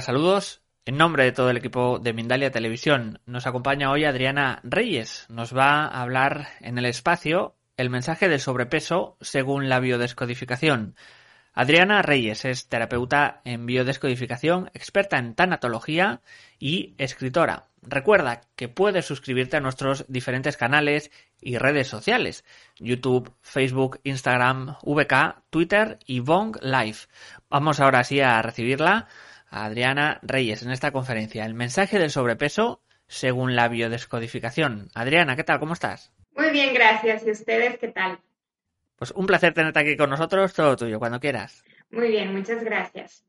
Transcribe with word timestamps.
Saludos. 0.00 0.62
En 0.86 0.96
nombre 0.96 1.24
de 1.24 1.32
todo 1.32 1.50
el 1.50 1.58
equipo 1.58 1.98
de 1.98 2.14
Mindalia 2.14 2.50
Televisión, 2.50 3.20
nos 3.26 3.46
acompaña 3.46 3.90
hoy 3.90 4.04
Adriana 4.04 4.60
Reyes. 4.62 5.26
Nos 5.28 5.54
va 5.54 5.84
a 5.84 6.00
hablar 6.00 6.48
en 6.60 6.78
el 6.78 6.86
espacio 6.86 7.54
el 7.76 7.90
mensaje 7.90 8.28
del 8.28 8.40
sobrepeso 8.40 9.18
según 9.20 9.68
la 9.68 9.78
biodescodificación. 9.78 10.96
Adriana 11.52 12.00
Reyes 12.00 12.44
es 12.44 12.68
terapeuta 12.68 13.42
en 13.44 13.66
biodescodificación, 13.66 14.70
experta 14.72 15.18
en 15.18 15.34
tanatología 15.34 16.22
y 16.58 16.94
escritora. 16.96 17.66
Recuerda 17.82 18.42
que 18.56 18.68
puedes 18.68 19.06
suscribirte 19.06 19.56
a 19.56 19.60
nuestros 19.60 20.06
diferentes 20.08 20.56
canales 20.56 21.10
y 21.40 21.58
redes 21.58 21.88
sociales: 21.88 22.44
YouTube, 22.78 23.34
Facebook, 23.42 24.00
Instagram, 24.04 24.76
VK, 24.82 25.42
Twitter 25.50 25.98
y 26.06 26.20
Vong 26.20 26.56
Live. 26.62 26.98
Vamos 27.50 27.80
ahora 27.80 28.04
sí 28.04 28.20
a 28.20 28.40
recibirla 28.40 29.08
Adriana 29.50 30.20
Reyes 30.22 30.62
en 30.62 30.70
esta 30.70 30.92
conferencia. 30.92 31.44
El 31.44 31.54
mensaje 31.54 31.98
del 31.98 32.10
sobrepeso 32.10 32.82
según 33.06 33.56
la 33.56 33.68
biodescodificación. 33.68 34.88
Adriana, 34.94 35.34
¿qué 35.34 35.44
tal? 35.44 35.58
¿Cómo 35.58 35.72
estás? 35.72 36.12
Muy 36.36 36.50
bien, 36.50 36.72
gracias. 36.72 37.26
¿Y 37.26 37.32
ustedes 37.32 37.78
qué 37.78 37.88
tal? 37.88 38.20
Pues 38.96 39.10
un 39.10 39.26
placer 39.26 39.52
tenerte 39.52 39.80
aquí 39.80 39.96
con 39.96 40.10
nosotros, 40.10 40.54
todo 40.54 40.76
tuyo, 40.76 40.98
cuando 40.98 41.18
quieras. 41.18 41.64
Muy 41.90 42.08
bien, 42.08 42.32
muchas 42.34 42.62
gracias. 42.62 43.24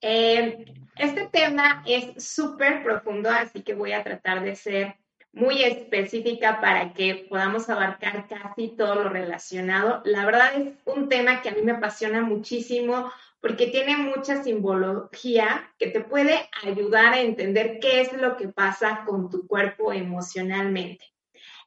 Eh, 0.00 0.64
este 0.96 1.28
tema 1.28 1.82
es 1.86 2.24
súper 2.24 2.82
profundo, 2.82 3.30
así 3.30 3.62
que 3.62 3.74
voy 3.74 3.92
a 3.92 4.02
tratar 4.02 4.42
de 4.42 4.56
ser 4.56 4.96
muy 5.32 5.62
específica 5.62 6.60
para 6.60 6.92
que 6.92 7.26
podamos 7.28 7.68
abarcar 7.68 8.26
casi 8.28 8.68
todo 8.68 8.96
lo 8.96 9.08
relacionado. 9.08 10.02
La 10.04 10.24
verdad 10.24 10.54
es 10.56 10.74
un 10.84 11.08
tema 11.08 11.42
que 11.42 11.50
a 11.50 11.52
mí 11.52 11.62
me 11.62 11.72
apasiona 11.72 12.20
muchísimo 12.20 13.10
porque 13.44 13.66
tiene 13.66 13.98
mucha 13.98 14.42
simbología 14.42 15.70
que 15.78 15.88
te 15.88 16.00
puede 16.00 16.48
ayudar 16.62 17.12
a 17.12 17.20
entender 17.20 17.78
qué 17.78 18.00
es 18.00 18.10
lo 18.14 18.38
que 18.38 18.48
pasa 18.48 19.04
con 19.04 19.28
tu 19.28 19.46
cuerpo 19.46 19.92
emocionalmente. 19.92 21.04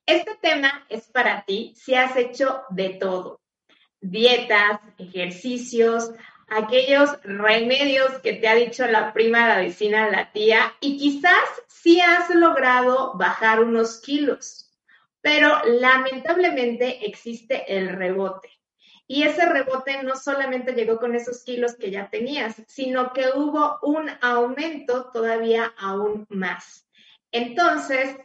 Este 0.04 0.36
tema 0.42 0.88
es 0.90 1.06
para 1.12 1.46
ti 1.46 1.76
si 1.76 1.94
has 1.94 2.16
hecho 2.18 2.64
de 2.72 2.96
todo, 2.96 3.42
dietas, 4.02 4.80
ejercicios, 4.98 6.14
aquellos 6.48 7.22
remedios 7.22 8.10
que 8.24 8.34
te 8.34 8.48
ha 8.48 8.56
dicho 8.56 8.88
la 8.88 9.14
prima, 9.14 9.48
la 9.48 9.60
vecina, 9.60 10.10
la 10.10 10.32
tía, 10.32 10.74
y 10.82 10.98
quizás 10.98 11.46
sí 11.68 12.02
has 12.02 12.34
logrado 12.34 13.14
bajar 13.20 13.64
unos 13.64 14.02
kilos, 14.02 14.74
pero 15.22 15.62
lamentablemente 15.64 17.06
existe 17.06 17.72
el 17.72 17.90
rebote. 17.90 18.57
Y 19.08 19.24
ese 19.24 19.46
rebote 19.48 20.04
no 20.04 20.18
solamente 20.18 20.74
llegó 20.74 20.98
con 21.00 21.16
esos 21.16 21.44
kilos 21.44 21.76
que 21.76 21.92
ya 21.92 22.10
tenías, 22.10 22.62
sino 22.68 23.14
que 23.14 23.30
hubo 23.34 23.80
un 23.82 24.10
aumento 24.22 25.10
todavía 25.12 25.74
aún 25.78 26.26
más. 26.30 26.86
Entonces, 27.32 28.18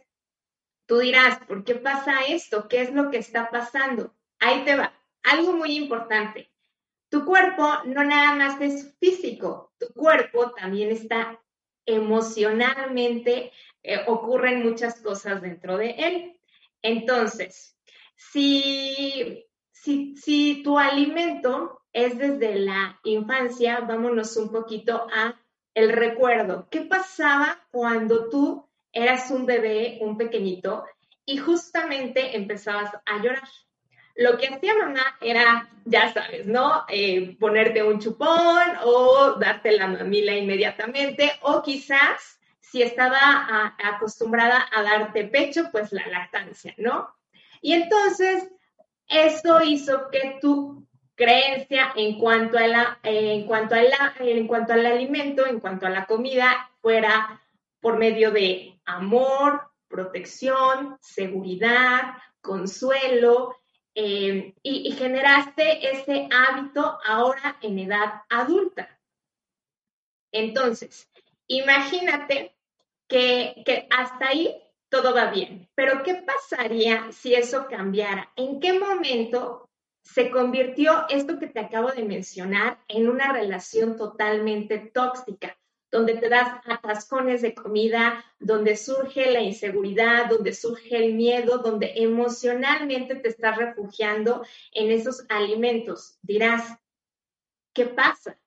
tú 0.87 0.99
dirás, 0.99 1.39
¿por 1.47 1.63
qué 1.65 1.77
pasa 1.77 2.25
esto? 2.29 2.67
¿Qué 2.69 2.83
es 2.83 2.93
lo 2.93 3.11
que 3.11 3.19
está 3.19 3.49
pasando? 3.51 4.13
Ahí 4.41 4.65
te 4.65 4.75
va. 4.75 4.93
Algo 5.23 5.53
muy 5.53 5.77
importante. 5.77 6.51
Tu 7.09 7.25
cuerpo 7.25 7.69
no 7.85 8.03
nada 8.03 8.35
más 8.35 8.61
es 8.61 8.95
físico, 8.99 9.73
tu 9.79 9.93
cuerpo 9.93 10.53
también 10.53 10.91
está 10.91 11.39
emocionalmente, 11.85 13.53
eh, 13.83 14.01
ocurren 14.07 14.63
muchas 14.63 15.01
cosas 15.01 15.43
dentro 15.43 15.77
de 15.77 15.91
él. 15.91 16.41
Entonces, 16.81 17.77
si 18.17 19.47
si, 19.83 20.63
tu 20.63 20.79
alimento 20.79 21.83
es 21.93 22.17
desde 22.17 22.55
la 22.57 23.01
infancia, 23.05 23.81
vámonos 23.81 24.37
un 24.37 24.51
poquito 24.51 25.07
a 25.13 25.35
el 25.75 25.93
recuerdo. 25.93 26.69
¿Qué 26.71 26.83
pasaba 26.83 27.67
cuando 27.71 28.29
tú 28.29 28.69
eras 28.93 29.31
un 29.31 29.47
bebé, 29.47 29.99
un 30.01 30.17
pequeñito, 30.17 30.85
y 31.25 31.39
justamente 31.39 32.37
empezabas 32.37 32.93
a 33.05 33.23
llorar? 33.23 33.49
Lo 34.15 34.37
que 34.37 34.49
hacía 34.49 34.75
mamá 34.75 35.17
era, 35.21 35.69
ya 35.85 36.13
sabes, 36.13 36.47
¿no? 36.47 36.85
Eh, 36.89 37.37
ponerte 37.41 37.83
un 37.83 37.99
chupón 37.99 38.77
o 38.85 39.37
darte 39.41 39.73
la 39.73 39.89
mamila 39.89 40.37
inmediatamente, 40.37 41.33
o 41.41 41.63
quizás 41.63 42.39
si 42.61 42.83
estaba 42.83 43.75
acostumbrada 43.83 44.69
a 44.71 44.83
darte 44.83 45.25
pecho, 45.25 45.71
pues 45.73 45.93
la 45.93 46.07
lactancia, 46.07 46.75
¿no? 46.77 47.09
Y 47.61 47.73
entonces 47.73 48.51
eso 49.09 49.63
hizo 49.63 50.09
que 50.11 50.39
tu 50.41 50.87
creencia 51.15 51.93
en 51.95 52.19
cuanto, 52.19 52.59
a 52.59 52.67
la, 52.67 52.99
en, 53.03 53.47
cuanto 53.47 53.75
en 53.75 54.47
cuanto 54.47 54.73
al 54.73 54.87
alimento, 54.87 55.47
en 55.47 55.61
cuanto 55.61 55.87
a 55.87 55.91
la 55.91 56.07
comida, 56.07 56.71
fuera 56.81 57.41
por 57.81 57.99
medio 57.99 58.31
de 58.31 58.81
amor, 58.85 59.71
protección, 59.89 60.97
seguridad, 61.01 62.15
consuelo, 62.41 63.57
eh, 63.95 64.55
y, 64.63 64.89
y, 64.89 64.93
generaste 64.93 65.91
ese 65.91 66.27
hábito 66.33 66.99
ahora 67.05 67.59
en 67.61 67.79
edad 67.79 68.23
adulta. 68.31 68.99
Entonces, 70.33 71.11
imagínate 71.47 72.57
que, 73.07 73.63
que 73.67 73.87
hasta 73.91 74.29
ahí 74.29 74.57
todo 74.93 75.15
va 75.15 75.31
bien. 75.31 75.71
Pero 75.75 76.03
¿qué 76.03 76.17
pasaría 76.17 77.11
si 77.13 77.35
eso 77.35 77.67
cambiara? 77.67 78.31
¿En 78.37 78.61
qué 78.61 78.79
momento 78.79 79.71
se 80.03 80.31
convirtió 80.31 81.07
esto 81.09 81.39
que 81.39 81.47
te 81.47 81.61
acabo 81.61 81.91
de 81.93 82.05
mencionar 82.05 82.79
en 82.89 83.09
una 83.09 83.33
relación 83.33 83.97
totalmente 83.97 84.79
tóxica? 84.79 85.57
donde 85.91 86.15
te 86.15 86.31
das 86.31 86.49
atascones 86.65 87.43
de 87.43 87.55
comida, 87.55 88.25
donde 88.39 88.79
surge 88.79 89.31
la 89.31 89.43
inseguridad, 89.43 90.25
donde 90.25 90.55
surge 90.55 90.97
el 90.97 91.13
miedo, 91.13 91.59
donde 91.59 91.93
emocionalmente 91.97 93.17
te 93.17 93.29
estás 93.29 93.59
refugiando 93.59 94.43
en 94.73 94.91
esos 94.91 95.27
alimentos. 95.29 96.17
Dirás, 96.23 96.79
¿qué 97.75 97.85
pasa? 97.85 98.39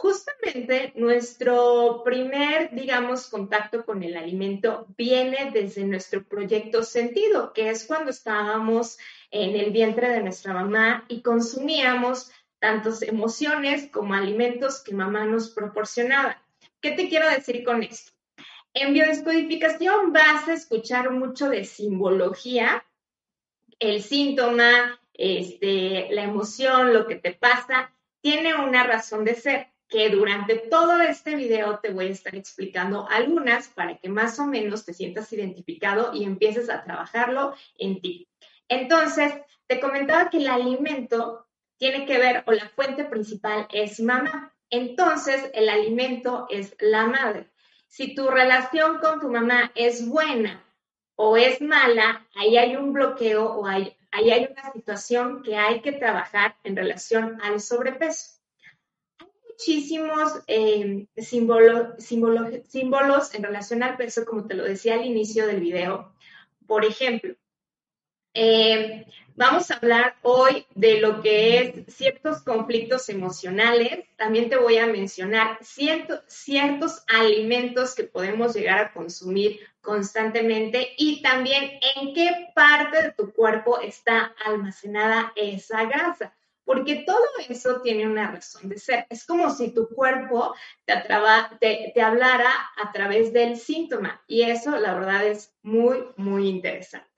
Justamente 0.00 0.94
nuestro 0.96 2.00
primer, 2.02 2.70
digamos, 2.70 3.26
contacto 3.26 3.84
con 3.84 4.02
el 4.02 4.16
alimento 4.16 4.86
viene 4.96 5.50
desde 5.52 5.84
nuestro 5.84 6.24
proyecto 6.24 6.82
sentido, 6.82 7.52
que 7.52 7.68
es 7.68 7.84
cuando 7.84 8.10
estábamos 8.10 8.96
en 9.30 9.54
el 9.56 9.72
vientre 9.72 10.08
de 10.08 10.22
nuestra 10.22 10.54
mamá 10.54 11.04
y 11.08 11.20
consumíamos 11.20 12.32
tantas 12.58 13.02
emociones 13.02 13.90
como 13.90 14.14
alimentos 14.14 14.80
que 14.82 14.94
mamá 14.94 15.26
nos 15.26 15.50
proporcionaba. 15.50 16.42
¿Qué 16.80 16.92
te 16.92 17.10
quiero 17.10 17.28
decir 17.28 17.62
con 17.62 17.82
esto? 17.82 18.12
En 18.72 18.94
biodescodificación 18.94 20.14
vas 20.14 20.48
a 20.48 20.54
escuchar 20.54 21.10
mucho 21.10 21.50
de 21.50 21.66
simbología, 21.66 22.86
el 23.78 24.02
síntoma, 24.02 24.98
este, 25.12 26.08
la 26.10 26.22
emoción, 26.22 26.94
lo 26.94 27.06
que 27.06 27.16
te 27.16 27.34
pasa, 27.34 27.92
tiene 28.22 28.54
una 28.54 28.84
razón 28.84 29.26
de 29.26 29.34
ser 29.34 29.70
que 29.90 30.08
durante 30.08 30.56
todo 30.56 31.02
este 31.02 31.34
video 31.34 31.80
te 31.80 31.90
voy 31.90 32.06
a 32.06 32.10
estar 32.10 32.34
explicando 32.36 33.08
algunas 33.10 33.68
para 33.68 33.98
que 33.98 34.08
más 34.08 34.38
o 34.38 34.46
menos 34.46 34.86
te 34.86 34.94
sientas 34.94 35.32
identificado 35.32 36.14
y 36.14 36.22
empieces 36.24 36.70
a 36.70 36.84
trabajarlo 36.84 37.54
en 37.76 38.00
ti. 38.00 38.28
Entonces, 38.68 39.34
te 39.66 39.80
comentaba 39.80 40.30
que 40.30 40.38
el 40.38 40.46
alimento 40.46 41.48
tiene 41.76 42.06
que 42.06 42.18
ver 42.18 42.44
o 42.46 42.52
la 42.52 42.68
fuente 42.68 43.04
principal 43.04 43.66
es 43.72 43.98
mamá. 43.98 44.54
Entonces, 44.70 45.50
el 45.54 45.68
alimento 45.68 46.46
es 46.48 46.76
la 46.78 47.06
madre. 47.06 47.50
Si 47.88 48.14
tu 48.14 48.28
relación 48.28 48.98
con 48.98 49.18
tu 49.18 49.28
mamá 49.28 49.72
es 49.74 50.06
buena 50.06 50.64
o 51.16 51.36
es 51.36 51.60
mala, 51.60 52.28
ahí 52.36 52.56
hay 52.56 52.76
un 52.76 52.92
bloqueo 52.92 53.44
o 53.44 53.66
ahí 53.66 53.96
hay 54.12 54.48
una 54.50 54.72
situación 54.72 55.42
que 55.42 55.56
hay 55.56 55.80
que 55.80 55.92
trabajar 55.92 56.56
en 56.62 56.76
relación 56.76 57.40
al 57.42 57.60
sobrepeso 57.60 58.39
muchísimos 59.60 60.40
eh, 60.46 61.06
símbolos 61.16 63.34
en 63.34 63.42
relación 63.42 63.82
al 63.82 63.96
peso, 63.96 64.24
como 64.24 64.46
te 64.46 64.54
lo 64.54 64.64
decía 64.64 64.94
al 64.94 65.04
inicio 65.04 65.46
del 65.46 65.60
video. 65.60 66.14
Por 66.66 66.86
ejemplo, 66.86 67.34
eh, 68.32 69.06
vamos 69.36 69.70
a 69.70 69.76
hablar 69.76 70.16
hoy 70.22 70.64
de 70.74 71.00
lo 71.00 71.20
que 71.20 71.58
es 71.58 71.94
ciertos 71.94 72.42
conflictos 72.42 73.10
emocionales. 73.10 74.06
También 74.16 74.48
te 74.48 74.56
voy 74.56 74.78
a 74.78 74.86
mencionar 74.86 75.58
ciertos 75.60 77.04
alimentos 77.06 77.94
que 77.94 78.04
podemos 78.04 78.54
llegar 78.54 78.78
a 78.78 78.92
consumir 78.92 79.60
constantemente 79.82 80.94
y 80.96 81.20
también 81.20 81.80
en 81.96 82.14
qué 82.14 82.48
parte 82.54 83.02
de 83.02 83.12
tu 83.12 83.30
cuerpo 83.32 83.78
está 83.80 84.34
almacenada 84.42 85.32
esa 85.36 85.84
grasa. 85.84 86.34
Porque 86.70 87.02
todo 87.04 87.18
eso 87.48 87.80
tiene 87.80 88.06
una 88.06 88.30
razón 88.30 88.68
de 88.68 88.78
ser. 88.78 89.04
Es 89.10 89.26
como 89.26 89.50
si 89.50 89.74
tu 89.74 89.88
cuerpo 89.88 90.54
te, 90.84 92.00
hablara 92.00 92.52
a 92.76 92.92
través 92.92 93.32
del 93.32 93.56
síntoma. 93.56 94.22
Y 94.28 94.42
eso, 94.42 94.78
la 94.78 94.94
verdad, 94.94 95.26
es 95.26 95.52
muy, 95.62 96.04
muy 96.14 96.48
interesante. 96.48 97.10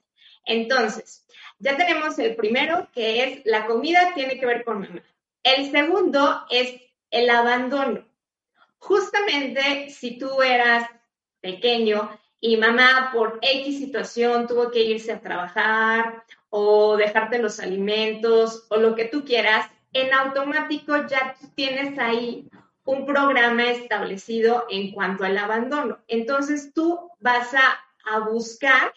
Entonces, 0.43 1.27
ya 1.59 1.77
tenemos 1.77 2.17
el 2.17 2.35
primero, 2.35 2.89
que 2.95 3.23
es 3.23 3.41
la 3.45 3.67
comida 3.67 4.13
tiene 4.15 4.39
que 4.39 4.45
ver 4.47 4.63
con 4.63 4.79
mamá. 4.79 5.03
El 5.43 5.69
segundo 5.69 6.47
es 6.49 6.81
el 7.11 7.29
abandono. 7.29 8.07
Justamente 8.79 9.91
si 9.91 10.17
tú 10.17 10.41
eras 10.41 10.89
pequeño 11.41 12.09
y 12.45 12.57
mamá 12.57 13.11
por 13.13 13.39
X 13.41 13.77
situación 13.77 14.47
tuvo 14.47 14.69
que 14.69 14.81
irse 14.81 15.13
a 15.13 15.21
trabajar 15.21 16.25
o 16.49 16.97
dejarte 16.97 17.39
los 17.39 17.61
alimentos 17.61 18.67
o 18.69 18.75
lo 18.75 18.95
que 18.95 19.05
tú 19.05 19.23
quieras, 19.23 19.71
en 19.93 20.13
automático 20.13 21.07
ya 21.07 21.37
tienes 21.55 21.97
ahí 21.97 22.49
un 22.83 23.05
programa 23.05 23.71
establecido 23.71 24.65
en 24.69 24.91
cuanto 24.91 25.23
al 25.23 25.37
abandono. 25.37 25.99
Entonces 26.09 26.73
tú 26.73 27.09
vas 27.21 27.53
a, 27.53 27.79
a 28.03 28.19
buscar 28.19 28.93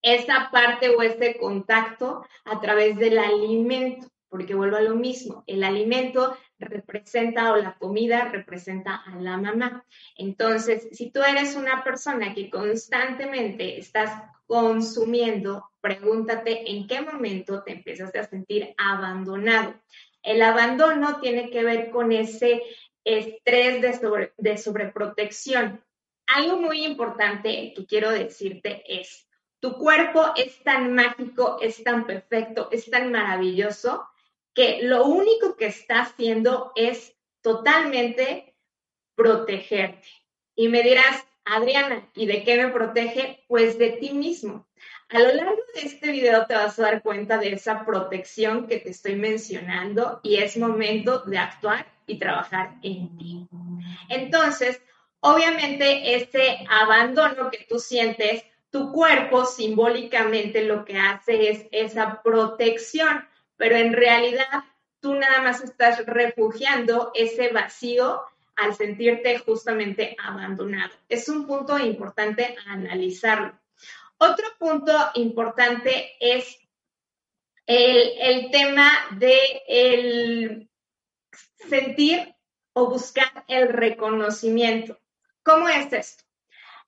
esa 0.00 0.48
parte 0.50 0.96
o 0.96 1.02
ese 1.02 1.36
contacto 1.36 2.26
a 2.46 2.58
través 2.62 2.96
del 2.96 3.18
alimento, 3.18 4.08
porque 4.30 4.54
vuelvo 4.54 4.78
a 4.78 4.80
lo 4.80 4.94
mismo, 4.94 5.44
el 5.46 5.62
alimento 5.62 6.34
representa 6.58 7.52
o 7.52 7.56
la 7.56 7.76
comida 7.78 8.28
representa 8.30 8.96
a 8.96 9.16
la 9.16 9.36
mamá. 9.36 9.84
Entonces, 10.16 10.88
si 10.92 11.10
tú 11.10 11.22
eres 11.22 11.54
una 11.56 11.84
persona 11.84 12.34
que 12.34 12.50
constantemente 12.50 13.78
estás 13.78 14.10
consumiendo, 14.46 15.70
pregúntate 15.80 16.70
en 16.70 16.86
qué 16.86 17.00
momento 17.00 17.62
te 17.62 17.72
empiezas 17.72 18.14
a 18.14 18.24
sentir 18.24 18.74
abandonado. 18.78 19.74
El 20.22 20.42
abandono 20.42 21.20
tiene 21.20 21.50
que 21.50 21.62
ver 21.64 21.90
con 21.90 22.12
ese 22.12 22.62
estrés 23.04 23.82
de, 23.82 24.32
de 24.36 24.56
sobreprotección. 24.56 25.82
Algo 26.26 26.58
muy 26.58 26.84
importante 26.84 27.72
que 27.76 27.86
quiero 27.86 28.10
decirte 28.10 28.82
es, 28.88 29.28
tu 29.60 29.74
cuerpo 29.78 30.32
es 30.36 30.62
tan 30.64 30.94
mágico, 30.94 31.58
es 31.60 31.82
tan 31.82 32.06
perfecto, 32.06 32.68
es 32.72 32.90
tan 32.90 33.12
maravilloso 33.12 34.06
que 34.56 34.80
lo 34.82 35.04
único 35.04 35.54
que 35.56 35.66
está 35.66 36.00
haciendo 36.00 36.72
es 36.74 37.14
totalmente 37.42 38.56
protegerte. 39.14 40.08
Y 40.56 40.68
me 40.68 40.82
dirás, 40.82 41.22
Adriana, 41.44 42.08
¿y 42.14 42.24
de 42.26 42.42
qué 42.42 42.56
me 42.56 42.72
protege? 42.72 43.44
Pues 43.48 43.78
de 43.78 43.90
ti 43.90 44.10
mismo. 44.10 44.66
A 45.10 45.20
lo 45.20 45.32
largo 45.32 45.62
de 45.74 45.82
este 45.82 46.10
video 46.10 46.46
te 46.46 46.54
vas 46.54 46.78
a 46.78 46.82
dar 46.82 47.02
cuenta 47.02 47.36
de 47.36 47.52
esa 47.52 47.84
protección 47.84 48.66
que 48.66 48.78
te 48.78 48.90
estoy 48.90 49.14
mencionando 49.14 50.20
y 50.22 50.36
es 50.36 50.56
momento 50.56 51.20
de 51.20 51.38
actuar 51.38 51.86
y 52.06 52.18
trabajar 52.18 52.76
en 52.82 53.16
ti. 53.18 53.46
Entonces, 54.08 54.80
obviamente, 55.20 56.16
ese 56.16 56.66
abandono 56.68 57.50
que 57.50 57.66
tú 57.68 57.78
sientes 57.78 58.42
tu 58.70 58.90
cuerpo 58.90 59.44
simbólicamente 59.44 60.64
lo 60.64 60.84
que 60.84 60.98
hace 60.98 61.50
es 61.50 61.66
esa 61.70 62.22
protección, 62.22 63.24
pero 63.56 63.76
en 63.76 63.92
realidad 63.92 64.64
tú 65.00 65.14
nada 65.14 65.42
más 65.42 65.62
estás 65.62 66.04
refugiando 66.06 67.10
ese 67.14 67.48
vacío 67.48 68.22
al 68.56 68.74
sentirte 68.74 69.38
justamente 69.38 70.16
abandonado. 70.22 70.94
Es 71.08 71.28
un 71.28 71.46
punto 71.46 71.78
importante 71.78 72.56
analizarlo. 72.66 73.58
Otro 74.18 74.46
punto 74.58 74.92
importante 75.14 76.16
es 76.20 76.58
el, 77.66 78.50
tema 78.50 78.90
de 79.18 79.38
el 79.68 80.70
sentir 81.68 82.34
o 82.72 82.88
buscar 82.88 83.44
el 83.48 83.68
reconocimiento. 83.68 84.98
¿Cómo 85.42 85.68
es 85.68 85.92
esto? 85.92 86.24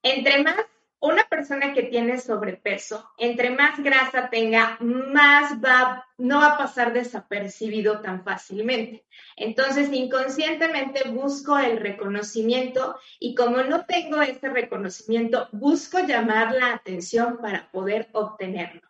Entre 0.02 0.42
más 0.42 0.64
una 1.00 1.24
persona 1.24 1.74
que 1.74 1.84
tiene 1.84 2.18
sobrepeso, 2.18 3.10
entre 3.18 3.50
más 3.50 3.78
grasa 3.80 4.30
tenga, 4.30 4.76
más 4.80 5.52
va, 5.64 6.06
no 6.18 6.40
va 6.40 6.54
a 6.54 6.58
pasar 6.58 6.92
desapercibido 6.92 8.00
tan 8.00 8.24
fácilmente. 8.24 9.04
Entonces, 9.36 9.92
inconscientemente 9.92 11.08
busco 11.10 11.56
el 11.56 11.78
reconocimiento 11.78 12.98
y 13.20 13.34
como 13.34 13.62
no 13.62 13.84
tengo 13.86 14.20
ese 14.22 14.48
reconocimiento, 14.48 15.48
busco 15.52 16.00
llamar 16.00 16.52
la 16.52 16.74
atención 16.74 17.38
para 17.38 17.70
poder 17.70 18.08
obtenerlo. 18.12 18.82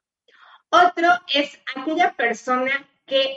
Otro 0.70 1.08
es 1.32 1.58
aquella 1.76 2.14
persona 2.14 2.88
que 3.06 3.37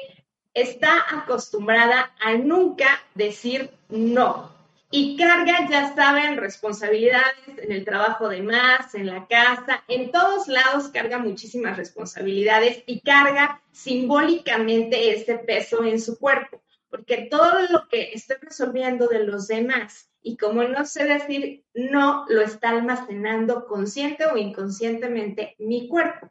está 0.53 1.05
acostumbrada 1.09 2.13
a 2.21 2.33
nunca 2.35 3.01
decir 3.15 3.69
no 3.89 4.60
y 4.91 5.15
carga, 5.15 5.67
ya 5.69 5.95
saben, 5.95 6.35
responsabilidades 6.37 7.47
en 7.57 7.71
el 7.71 7.85
trabajo 7.85 8.27
de 8.27 8.41
más, 8.41 8.93
en 8.93 9.07
la 9.07 9.25
casa, 9.25 9.83
en 9.87 10.11
todos 10.11 10.49
lados 10.49 10.89
carga 10.89 11.17
muchísimas 11.17 11.77
responsabilidades 11.77 12.83
y 12.85 12.99
carga 12.99 13.61
simbólicamente 13.71 15.13
ese 15.13 15.37
peso 15.37 15.85
en 15.85 15.99
su 15.99 16.19
cuerpo, 16.19 16.61
porque 16.89 17.29
todo 17.31 17.61
lo 17.69 17.87
que 17.87 18.11
estoy 18.11 18.35
resolviendo 18.41 19.07
de 19.07 19.23
los 19.23 19.47
demás 19.47 20.11
y 20.21 20.35
como 20.35 20.63
no 20.63 20.85
sé 20.85 21.05
decir 21.05 21.63
no, 21.73 22.25
lo 22.27 22.41
está 22.41 22.71
almacenando 22.71 23.65
consciente 23.65 24.25
o 24.25 24.35
inconscientemente 24.37 25.55
mi 25.57 25.87
cuerpo. 25.87 26.29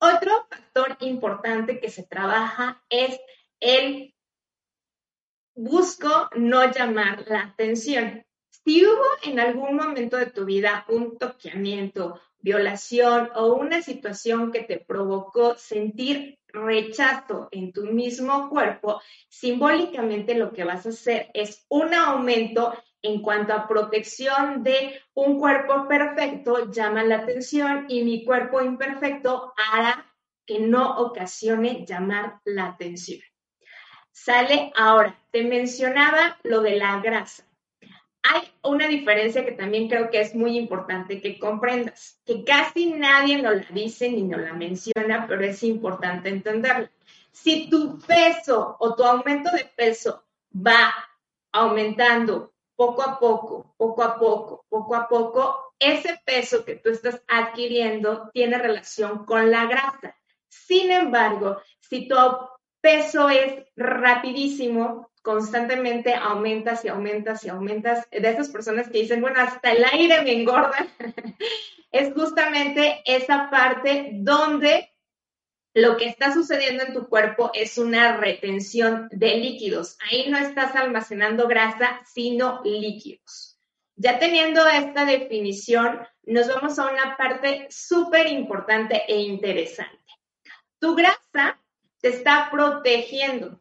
Otro 0.00 0.46
factor 0.50 0.96
importante 1.00 1.80
que 1.80 1.90
se 1.90 2.02
trabaja 2.02 2.82
es 2.88 3.18
el 3.60 4.14
busco 5.58 6.30
no 6.36 6.70
llamar 6.70 7.24
la 7.26 7.42
atención. 7.42 8.24
Si 8.64 8.86
hubo 8.86 9.04
en 9.24 9.40
algún 9.40 9.74
momento 9.74 10.16
de 10.16 10.26
tu 10.26 10.44
vida 10.44 10.86
un 10.88 11.18
toqueamiento, 11.18 12.20
violación 12.38 13.30
o 13.34 13.54
una 13.54 13.82
situación 13.82 14.52
que 14.52 14.62
te 14.62 14.78
provocó 14.78 15.56
sentir 15.56 16.38
rechazo 16.46 17.48
en 17.50 17.72
tu 17.72 17.86
mismo 17.86 18.48
cuerpo, 18.48 19.02
simbólicamente 19.28 20.34
lo 20.34 20.52
que 20.52 20.62
vas 20.62 20.86
a 20.86 20.90
hacer 20.90 21.28
es 21.34 21.66
un 21.68 21.92
aumento 21.92 22.72
en 23.02 23.20
cuanto 23.20 23.52
a 23.52 23.66
protección 23.66 24.62
de 24.62 25.00
un 25.14 25.40
cuerpo 25.40 25.88
perfecto 25.88 26.70
llama 26.70 27.02
la 27.02 27.16
atención 27.16 27.86
y 27.88 28.04
mi 28.04 28.24
cuerpo 28.24 28.62
imperfecto 28.62 29.52
hará 29.72 30.06
que 30.46 30.60
no 30.60 30.98
ocasione 30.98 31.84
llamar 31.84 32.38
la 32.44 32.66
atención. 32.66 33.20
Sale 34.24 34.72
ahora, 34.74 35.16
te 35.30 35.44
mencionaba 35.44 36.38
lo 36.42 36.60
de 36.60 36.74
la 36.76 37.00
grasa. 37.00 37.44
Hay 38.24 38.52
una 38.62 38.88
diferencia 38.88 39.44
que 39.44 39.52
también 39.52 39.88
creo 39.88 40.10
que 40.10 40.20
es 40.20 40.34
muy 40.34 40.58
importante 40.58 41.22
que 41.22 41.38
comprendas, 41.38 42.20
que 42.26 42.44
casi 42.44 42.90
nadie 42.90 43.40
nos 43.40 43.54
la 43.54 43.66
dice 43.70 44.10
ni 44.10 44.22
nos 44.22 44.40
la 44.40 44.54
menciona, 44.54 45.24
pero 45.28 45.42
es 45.44 45.62
importante 45.62 46.30
entenderla. 46.30 46.90
Si 47.30 47.70
tu 47.70 47.96
peso 48.00 48.76
o 48.80 48.96
tu 48.96 49.04
aumento 49.04 49.52
de 49.52 49.64
peso 49.76 50.24
va 50.52 50.92
aumentando 51.52 52.52
poco 52.74 53.02
a 53.02 53.20
poco, 53.20 53.72
poco 53.76 54.02
a 54.02 54.18
poco, 54.18 54.64
poco 54.68 54.96
a 54.96 55.08
poco, 55.08 55.74
ese 55.78 56.20
peso 56.24 56.64
que 56.64 56.74
tú 56.74 56.90
estás 56.90 57.22
adquiriendo 57.28 58.30
tiene 58.34 58.58
relación 58.58 59.24
con 59.24 59.48
la 59.50 59.66
grasa. 59.66 60.16
Sin 60.48 60.90
embargo, 60.90 61.62
si 61.78 62.08
tu 62.08 62.16
peso 62.80 63.28
es 63.28 63.64
rapidísimo, 63.76 65.10
constantemente 65.22 66.14
aumentas 66.14 66.84
y 66.84 66.88
aumentas 66.88 67.44
y 67.44 67.48
aumentas. 67.48 68.08
De 68.10 68.28
esas 68.28 68.48
personas 68.48 68.88
que 68.88 69.00
dicen, 69.00 69.20
bueno, 69.20 69.40
hasta 69.40 69.72
el 69.72 69.84
aire 69.84 70.22
me 70.22 70.32
engorda, 70.32 70.86
es 71.92 72.12
justamente 72.14 73.02
esa 73.04 73.50
parte 73.50 74.10
donde 74.14 74.92
lo 75.74 75.96
que 75.96 76.06
está 76.06 76.32
sucediendo 76.32 76.84
en 76.84 76.92
tu 76.92 77.08
cuerpo 77.08 77.50
es 77.54 77.78
una 77.78 78.16
retención 78.16 79.08
de 79.12 79.36
líquidos. 79.36 79.96
Ahí 80.10 80.28
no 80.28 80.38
estás 80.38 80.74
almacenando 80.74 81.46
grasa, 81.46 82.00
sino 82.04 82.60
líquidos. 82.64 83.58
Ya 83.94 84.18
teniendo 84.18 84.66
esta 84.66 85.04
definición, 85.04 86.00
nos 86.22 86.48
vamos 86.48 86.78
a 86.78 86.90
una 86.90 87.16
parte 87.16 87.66
súper 87.70 88.28
importante 88.28 89.02
e 89.08 89.20
interesante. 89.20 89.98
Tu 90.78 90.94
grasa 90.94 91.60
te 92.00 92.08
está 92.08 92.48
protegiendo, 92.50 93.60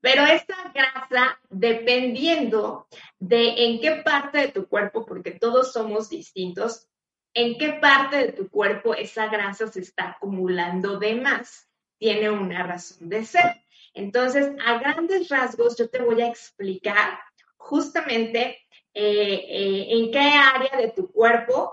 Pero 0.00 0.24
esta 0.24 0.72
grasa, 0.72 1.40
dependiendo 1.48 2.86
de 3.18 3.64
en 3.64 3.80
qué 3.80 4.02
parte 4.04 4.38
de 4.38 4.48
tu 4.48 4.68
cuerpo, 4.68 5.04
porque 5.04 5.32
todos 5.32 5.72
somos 5.72 6.10
distintos, 6.10 6.86
en 7.34 7.58
qué 7.58 7.74
parte 7.74 8.16
de 8.18 8.32
tu 8.32 8.48
cuerpo 8.48 8.94
esa 8.94 9.26
grasa 9.26 9.66
se 9.66 9.80
está 9.80 10.10
acumulando 10.10 10.98
de 10.98 11.16
más, 11.16 11.68
tiene 11.98 12.30
una 12.30 12.62
razón 12.62 13.08
de 13.08 13.24
ser. 13.24 13.64
Entonces, 13.94 14.52
a 14.64 14.78
grandes 14.78 15.28
rasgos, 15.28 15.76
yo 15.76 15.88
te 15.88 16.02
voy 16.02 16.20
a 16.20 16.28
explicar 16.28 17.18
justamente 17.56 18.58
eh, 18.94 19.44
eh, 19.48 19.86
en 19.90 20.10
qué 20.12 20.20
área 20.20 20.76
de 20.76 20.92
tu 20.92 21.10
cuerpo 21.10 21.72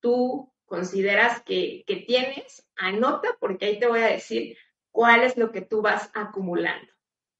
tú 0.00 0.52
consideras 0.64 1.42
que, 1.42 1.84
que 1.86 1.96
tienes. 1.96 2.66
Anota, 2.76 3.36
porque 3.38 3.66
ahí 3.66 3.78
te 3.78 3.86
voy 3.86 4.00
a 4.00 4.06
decir 4.06 4.56
cuál 4.92 5.24
es 5.24 5.36
lo 5.36 5.50
que 5.50 5.62
tú 5.62 5.82
vas 5.82 6.10
acumulando. 6.14 6.92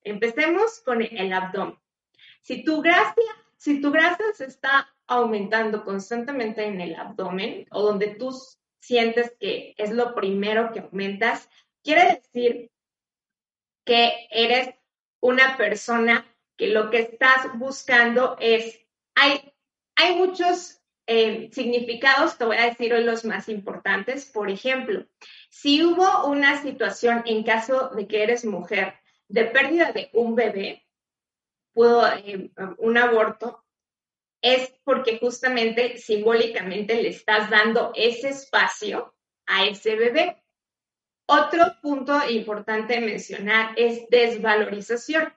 Empecemos 0.03 0.81
con 0.81 1.03
el 1.03 1.33
abdomen. 1.33 1.79
Si 2.41 2.65
tu 2.65 2.83
grasa, 2.83 3.15
si 3.57 3.81
tu 3.81 3.93
grasa 3.93 4.25
se 4.35 4.47
está 4.47 4.93
aumentando 5.07 5.85
constantemente 5.85 6.65
en 6.65 6.81
el 6.81 6.97
abdomen 6.97 7.67
o 7.71 7.83
donde 7.83 8.09
tú 8.17 8.37
sientes 8.81 9.37
que 9.39 9.75
es 9.79 9.93
lo 9.93 10.15
primero 10.15 10.73
que 10.73 10.81
aumentas, 10.81 11.49
quiere 11.85 12.21
decir 12.21 12.71
que 13.85 14.27
eres 14.31 14.75
una 15.21 15.57
persona 15.57 16.27
que 16.57 16.69
lo 16.69 16.91
que 16.91 16.99
estás 16.99 17.57
buscando 17.59 18.37
es, 18.41 18.81
hay, 19.15 19.53
hay 19.95 20.17
muchos 20.17 20.82
eh, 21.07 21.51
significados, 21.53 22.39
te 22.39 22.45
voy 22.45 22.57
a 22.57 22.67
decir 22.67 22.93
los 22.93 23.25
más 23.25 23.49
importantes. 23.49 24.27
Por 24.27 24.51
ejemplo, 24.51 25.07
si 25.51 25.83
hubo 25.85 26.27
una 26.27 26.63
situación 26.63 27.23
en 27.27 27.43
caso 27.43 27.91
de 27.91 28.07
que 28.07 28.23
eres 28.23 28.45
mujer 28.45 28.95
de 29.29 29.45
pérdida 29.47 29.93
de 29.93 30.11
un 30.13 30.35
bebé, 30.35 30.87
pudo, 31.73 32.07
eh, 32.09 32.51
un 32.79 32.99
aborto, 32.99 33.65
es 34.43 34.73
porque 34.85 35.19
justamente 35.19 35.99
simbólicamente 35.99 37.01
le 37.01 37.11
estás 37.11 37.49
dando 37.49 37.93
ese 37.95 38.31
espacio 38.31 39.15
a 39.47 39.67
ese 39.67 39.97
bebé. 39.97 40.43
Otro 41.27 41.77
punto 41.81 42.29
importante 42.29 43.01
mencionar 43.01 43.75
es 43.77 44.09
desvalorización. 44.09 45.33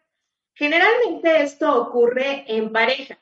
Generalmente 0.53 1.43
esto 1.43 1.81
ocurre 1.81 2.45
en 2.47 2.71
pareja. 2.71 3.19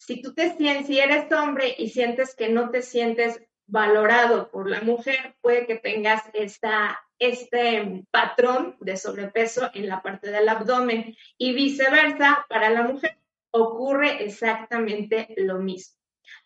Si 0.00 0.22
tú 0.22 0.32
te 0.32 0.56
sientes, 0.56 0.86
si 0.86 0.98
eres 0.98 1.30
hombre 1.30 1.74
y 1.76 1.90
sientes 1.90 2.34
que 2.34 2.48
no 2.48 2.70
te 2.70 2.80
sientes 2.80 3.40
valorado 3.66 4.50
por 4.50 4.68
la 4.68 4.80
mujer, 4.80 5.36
puede 5.42 5.66
que 5.66 5.76
tengas 5.76 6.22
esta 6.32 6.98
este 7.18 8.06
patrón 8.10 8.76
de 8.80 8.96
sobrepeso 8.96 9.70
en 9.74 9.88
la 9.88 10.00
parte 10.00 10.30
del 10.30 10.48
abdomen 10.48 11.14
y 11.36 11.52
viceversa 11.52 12.46
para 12.48 12.70
la 12.70 12.82
mujer. 12.82 13.18
Ocurre 13.50 14.24
exactamente 14.24 15.34
lo 15.36 15.58
mismo. 15.58 15.96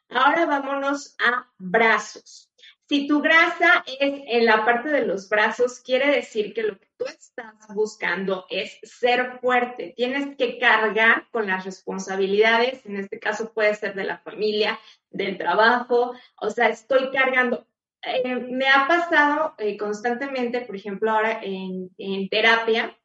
Ahora 0.08 0.46
vámonos 0.46 1.14
a 1.24 1.48
brazos. 1.56 2.50
Si 2.88 3.06
tu 3.06 3.22
grasa 3.22 3.84
es 3.86 4.22
en 4.26 4.44
la 4.44 4.64
parte 4.64 4.88
de 4.88 5.06
los 5.06 5.28
brazos, 5.28 5.78
quiere 5.78 6.10
decir 6.10 6.52
que 6.52 6.64
lo 6.64 6.76
que 6.76 6.88
tú 7.04 7.10
estás 7.10 7.74
buscando 7.74 8.46
es 8.48 8.78
ser 8.82 9.38
fuerte. 9.40 9.92
Tienes 9.96 10.36
que 10.36 10.58
cargar 10.58 11.28
con 11.30 11.46
las 11.46 11.64
responsabilidades, 11.64 12.84
en 12.86 12.96
este 12.96 13.18
caso 13.18 13.52
puede 13.52 13.74
ser 13.74 13.94
de 13.94 14.04
la 14.04 14.18
familia, 14.18 14.78
del 15.10 15.38
trabajo, 15.38 16.14
o 16.40 16.50
sea, 16.50 16.68
estoy 16.68 17.10
cargando 17.10 17.66
eh, 18.06 18.36
me 18.36 18.68
ha 18.68 18.86
pasado 18.86 19.54
eh, 19.58 19.76
constantemente, 19.76 20.60
por 20.60 20.76
ejemplo, 20.76 21.10
ahora 21.10 21.40
en, 21.42 21.90
terapia, 22.28 22.98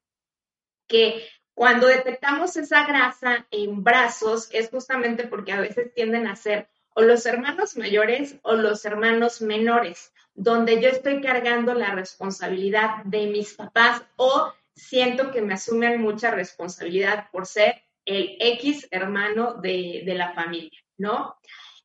que 0.88 1.26
cuando 1.54 1.88
detectamos 1.88 2.58
esa 2.58 2.86
grasa 2.86 3.48
en 3.52 3.84
brazos 3.84 4.50
es 4.52 4.70
justamente 4.70 5.28
porque 5.28 5.54
a 5.54 5.62
veces 5.62 5.94
tienden 5.94 6.28
a 6.28 6.36
ser 6.36 6.70
o 6.96 7.02
los 7.02 7.26
hermanos 7.26 7.78
mayores 7.78 8.40
o 8.42 8.56
los 8.56 8.84
hermanos 8.84 9.42
menores, 9.42 10.12
donde 10.40 10.82
yo 10.82 10.90
estoy 10.90 11.22
cargando 11.22 11.74
la 11.74 11.92
responsabilidad 11.94 13.04
de 13.06 13.28
mis 13.28 13.54
papás 13.54 14.02
o 14.16 14.52
siento 14.74 15.32
que 15.32 15.42
me 15.42 15.54
asumen 15.54 16.02
mucha 16.02 16.32
responsabilidad 16.32 17.30
por 17.32 17.46
ser 17.46 17.84
el 18.06 18.38
X 18.40 18.88
hermano 18.92 19.56
de, 19.56 20.04
la 20.06 20.34
familia, 20.34 20.80
¿no? 20.98 21.36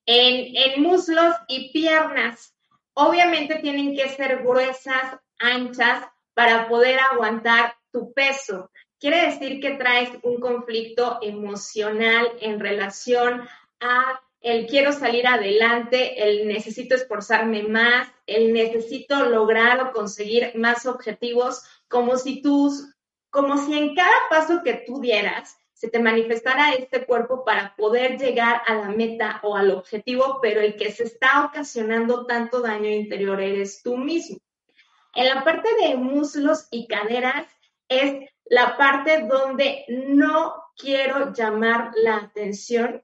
En, 0.06 0.56
en 0.56 0.82
muslos 0.82 1.34
y 1.48 1.70
piernas, 1.72 2.54
Obviamente 2.94 3.56
tienen 3.56 3.96
que 3.96 4.08
ser 4.08 4.42
gruesas, 4.42 5.18
anchas, 5.38 6.06
para 6.32 6.68
poder 6.68 6.98
aguantar 7.00 7.76
tu 7.92 8.12
peso. 8.12 8.70
Quiere 9.00 9.26
decir 9.26 9.60
que 9.60 9.72
traes 9.72 10.10
un 10.22 10.40
conflicto 10.40 11.18
emocional 11.20 12.32
en 12.40 12.60
relación 12.60 13.48
a 13.80 14.20
el 14.44 14.66
quiero 14.66 14.92
salir 14.92 15.26
adelante, 15.26 16.22
el 16.22 16.46
necesito 16.46 16.94
esforzarme 16.94 17.62
más, 17.62 18.06
el 18.26 18.52
necesito 18.52 19.24
lograr 19.24 19.80
o 19.80 19.92
conseguir 19.92 20.52
más 20.54 20.84
objetivos, 20.84 21.62
como 21.88 22.18
si 22.18 22.42
tú, 22.42 22.70
como 23.30 23.56
si 23.56 23.76
en 23.76 23.94
cada 23.94 24.28
paso 24.28 24.60
que 24.62 24.84
tú 24.86 25.00
dieras 25.00 25.56
se 25.72 25.88
te 25.88 25.98
manifestara 25.98 26.74
este 26.74 27.06
cuerpo 27.06 27.42
para 27.42 27.74
poder 27.74 28.18
llegar 28.18 28.60
a 28.66 28.74
la 28.74 28.88
meta 28.90 29.40
o 29.42 29.56
al 29.56 29.70
objetivo, 29.70 30.40
pero 30.42 30.60
el 30.60 30.76
que 30.76 30.92
se 30.92 31.04
está 31.04 31.46
ocasionando 31.46 32.26
tanto 32.26 32.60
daño 32.60 32.90
interior 32.90 33.40
eres 33.40 33.82
tú 33.82 33.96
mismo. 33.96 34.36
En 35.14 35.26
la 35.26 35.42
parte 35.42 35.70
de 35.80 35.96
muslos 35.96 36.68
y 36.70 36.86
caderas 36.86 37.46
es 37.88 38.28
la 38.44 38.76
parte 38.76 39.26
donde 39.26 39.86
no 39.88 40.54
quiero 40.76 41.32
llamar 41.32 41.92
la 41.96 42.16
atención. 42.16 43.02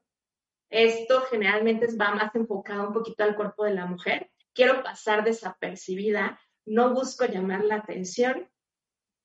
Esto 0.70 1.22
generalmente 1.22 1.86
va 1.96 2.14
más 2.14 2.34
enfocado 2.34 2.88
un 2.88 2.94
poquito 2.94 3.24
al 3.24 3.36
cuerpo 3.36 3.64
de 3.64 3.74
la 3.74 3.86
mujer. 3.86 4.30
Quiero 4.54 4.82
pasar 4.82 5.24
desapercibida, 5.24 6.40
no 6.64 6.94
busco 6.94 7.26
llamar 7.26 7.64
la 7.64 7.76
atención. 7.76 8.48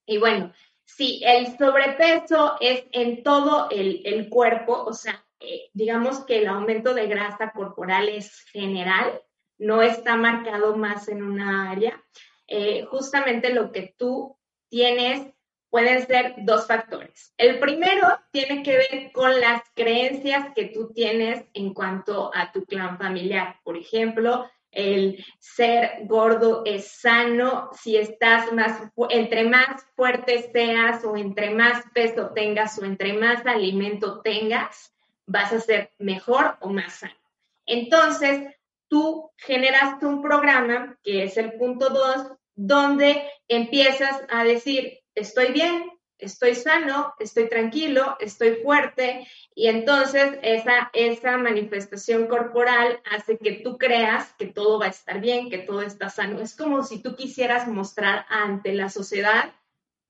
Y 0.05 0.17
bueno, 0.17 0.53
Sí, 0.85 1.21
el 1.25 1.57
sobrepeso 1.57 2.57
es 2.61 2.85
en 2.91 3.23
todo 3.23 3.69
el, 3.71 4.29
cuerpo, 4.29 4.83
o 4.83 4.93
sea, 4.93 5.25
eh, 5.39 5.69
digamos 5.73 6.23
que 6.25 6.39
el 6.39 6.47
aumento 6.47 6.93
de 6.93 7.07
grasa 7.07 7.51
corporal 7.51 8.07
es 8.07 8.45
general, 8.51 9.21
no 9.57 9.81
está 9.81 10.15
marcado 10.15 10.77
más 10.77 11.09
en 11.09 11.23
una 11.23 11.71
área. 11.71 12.01
Eh, 12.47 12.85
justamente 12.85 13.53
lo 13.53 13.71
que 13.71 13.95
tú 13.97 14.37
tienes 14.69 15.33
pueden 15.75 16.07
ser 16.07 16.35
dos 16.37 16.67
factores. 16.67 17.33
El 17.37 17.59
primero 17.59 18.07
tiene 18.31 18.63
que 18.63 18.77
ver 18.77 19.11
con 19.11 19.41
las 19.41 19.61
creencias 19.73 20.53
que 20.55 20.67
tú 20.67 20.93
tienes 20.93 21.43
en 21.53 21.73
cuanto 21.73 22.31
a 22.33 22.53
tu 22.53 22.63
clan 22.63 22.97
familiar. 22.97 23.57
Por 23.61 23.75
ejemplo, 23.75 24.49
el 24.71 25.21
ser 25.37 25.97
gordo 26.03 26.61
es 26.63 26.87
sano, 26.87 27.71
si 27.73 27.97
estás 27.97 28.53
más, 28.53 28.89
entre 29.09 29.49
más 29.49 29.85
fuerte 29.97 30.49
seas 30.49 31.03
o 31.03 31.17
entre 31.17 31.49
más 31.49 31.83
peso 31.93 32.29
tengas 32.33 32.79
o 32.79 32.85
entre 32.85 33.11
más 33.11 33.45
alimento 33.45 34.21
tengas, 34.21 34.93
vas 35.25 35.51
a 35.51 35.59
ser 35.59 35.91
mejor 35.99 36.55
o 36.61 36.69
más 36.69 36.99
sano. 36.99 37.19
Entonces, 37.65 38.47
tú 38.87 39.29
generas 39.35 40.01
un 40.01 40.21
programa, 40.21 40.97
que 41.03 41.25
es 41.25 41.35
el 41.35 41.51
punto 41.55 41.89
2, 41.89 42.31
donde 42.55 43.29
empiezas 43.49 44.21
a 44.29 44.45
decir, 44.45 44.99
estoy 45.15 45.51
bien, 45.51 45.91
estoy 46.17 46.55
sano, 46.55 47.13
estoy 47.19 47.49
tranquilo, 47.49 48.17
estoy 48.19 48.55
fuerte 48.63 49.27
y 49.53 49.67
entonces 49.67 50.37
esa, 50.41 50.89
esa 50.93 51.37
manifestación 51.37 52.27
corporal 52.27 53.01
hace 53.11 53.37
que 53.37 53.53
tú 53.53 53.77
creas 53.77 54.33
que 54.33 54.47
todo 54.47 54.79
va 54.79 54.87
a 54.87 54.89
estar 54.89 55.19
bien, 55.19 55.49
que 55.49 55.59
todo 55.59 55.81
está 55.81 56.09
sano. 56.09 56.39
Es 56.39 56.55
como 56.55 56.83
si 56.83 57.01
tú 57.01 57.15
quisieras 57.15 57.67
mostrar 57.67 58.25
ante 58.29 58.73
la 58.73 58.89
sociedad 58.89 59.53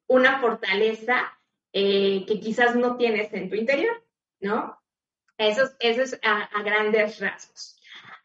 una 0.07 0.39
fortaleza 0.39 1.37
eh, 1.73 2.25
que 2.27 2.39
quizás 2.39 2.75
no 2.75 2.97
tienes 2.97 3.33
en 3.33 3.49
tu 3.49 3.55
interior, 3.55 4.03
¿no? 4.39 4.79
Eso, 5.37 5.69
eso 5.79 6.01
es 6.01 6.19
a, 6.23 6.43
a 6.43 6.63
grandes 6.63 7.19
rasgos. 7.19 7.77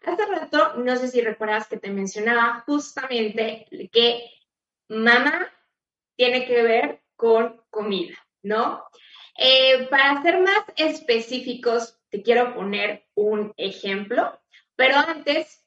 Hace 0.04 0.24
rato, 0.26 0.74
no 0.76 0.96
sé 0.96 1.08
si 1.08 1.20
recuerdas 1.20 1.66
que 1.66 1.76
te 1.76 1.90
mencionaba 1.90 2.62
justamente 2.66 3.66
que 3.92 4.30
mamá 4.88 5.50
tiene 6.20 6.44
que 6.44 6.62
ver 6.62 7.00
con 7.16 7.62
comida, 7.70 8.14
¿no? 8.42 8.84
Eh, 9.38 9.86
para 9.88 10.20
ser 10.20 10.38
más 10.42 10.64
específicos, 10.76 11.98
te 12.10 12.22
quiero 12.22 12.54
poner 12.54 13.06
un 13.14 13.54
ejemplo, 13.56 14.38
pero 14.76 14.96
antes 14.98 15.64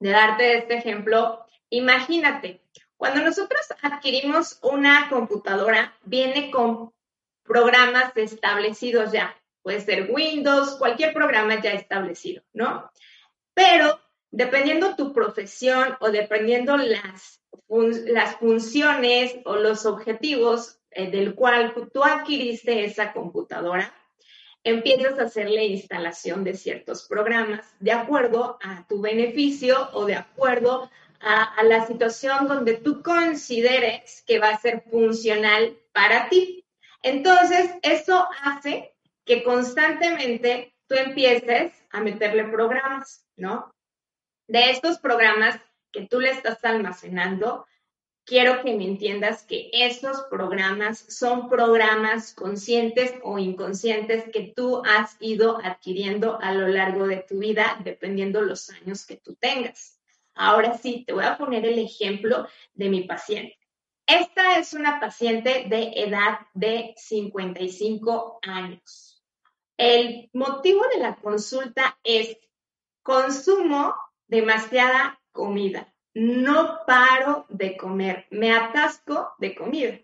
de 0.00 0.08
darte 0.08 0.56
este 0.56 0.78
ejemplo, 0.78 1.44
imagínate, 1.68 2.62
cuando 2.96 3.20
nosotros 3.20 3.66
adquirimos 3.82 4.58
una 4.62 5.10
computadora, 5.10 5.94
viene 6.04 6.50
con 6.50 6.94
programas 7.42 8.16
establecidos 8.16 9.12
ya, 9.12 9.38
puede 9.60 9.82
ser 9.82 10.10
Windows, 10.10 10.76
cualquier 10.78 11.12
programa 11.12 11.60
ya 11.60 11.72
establecido, 11.72 12.42
¿no? 12.54 12.90
Pero 13.52 14.00
dependiendo 14.30 14.96
tu 14.96 15.12
profesión 15.12 15.98
o 16.00 16.10
dependiendo 16.10 16.78
las 16.78 17.42
las 17.68 18.36
funciones 18.36 19.36
o 19.44 19.56
los 19.56 19.86
objetivos 19.86 20.78
eh, 20.90 21.10
del 21.10 21.34
cual 21.34 21.74
tú 21.92 22.04
adquiriste 22.04 22.84
esa 22.84 23.12
computadora, 23.12 23.92
empiezas 24.64 25.18
a 25.18 25.24
hacerle 25.24 25.66
instalación 25.66 26.42
de 26.42 26.54
ciertos 26.54 27.06
programas 27.06 27.64
de 27.78 27.92
acuerdo 27.92 28.58
a 28.62 28.86
tu 28.88 29.00
beneficio 29.00 29.90
o 29.92 30.04
de 30.06 30.16
acuerdo 30.16 30.90
a, 31.20 31.62
la 31.62 31.86
situación 31.86 32.48
donde 32.48 32.74
tú 32.74 33.02
consideres 33.02 34.22
que 34.26 34.38
va 34.38 34.50
a 34.50 34.58
ser 34.58 34.82
funcional 34.90 35.78
para 35.92 36.28
ti. 36.28 36.64
Entonces, 37.02 37.70
eso 37.82 38.26
hace 38.42 38.94
que 39.24 39.44
constantemente 39.44 40.74
tú 40.86 40.94
empieces 40.94 41.72
a 41.90 42.00
meterle 42.00 42.44
programas, 42.44 43.24
¿no? 43.36 43.70
De 44.48 44.70
estos 44.70 44.98
programas 44.98 45.60
que 45.92 46.06
tú 46.06 46.20
le 46.20 46.30
estás 46.30 46.64
almacenando, 46.64 47.66
quiero 48.24 48.62
que 48.62 48.74
me 48.74 48.84
entiendas 48.84 49.44
que 49.44 49.70
estos 49.72 50.24
programas 50.28 50.98
son 50.98 51.48
programas 51.48 52.34
conscientes 52.34 53.14
o 53.22 53.38
inconscientes 53.38 54.24
que 54.32 54.52
tú 54.54 54.82
has 54.84 55.16
ido 55.20 55.58
adquiriendo 55.64 56.38
a 56.42 56.52
lo 56.52 56.68
largo 56.68 57.06
de 57.06 57.18
tu 57.18 57.38
vida, 57.38 57.80
dependiendo 57.84 58.42
los 58.42 58.68
años 58.70 59.06
que 59.06 59.16
tú 59.16 59.36
tengas. 59.36 60.00
Ahora 60.34 60.76
sí, 60.76 61.04
te 61.06 61.14
voy 61.14 61.24
a 61.24 61.38
poner 61.38 61.64
el 61.64 61.78
ejemplo 61.78 62.46
de 62.74 62.88
mi 62.90 63.04
paciente. 63.04 63.56
Esta 64.06 64.58
es 64.58 64.72
una 64.74 65.00
paciente 65.00 65.66
de 65.68 65.92
edad 65.96 66.40
de 66.52 66.94
55 66.96 68.40
años. 68.42 69.22
El 69.76 70.30
motivo 70.32 70.82
de 70.94 71.00
la 71.00 71.16
consulta 71.16 71.98
es 72.04 72.38
consumo 73.02 73.94
demasiada 74.26 75.20
comida. 75.36 75.94
No 76.14 76.80
paro 76.86 77.46
de 77.50 77.76
comer, 77.76 78.26
me 78.30 78.52
atasco 78.52 79.34
de 79.38 79.54
comida. 79.54 80.00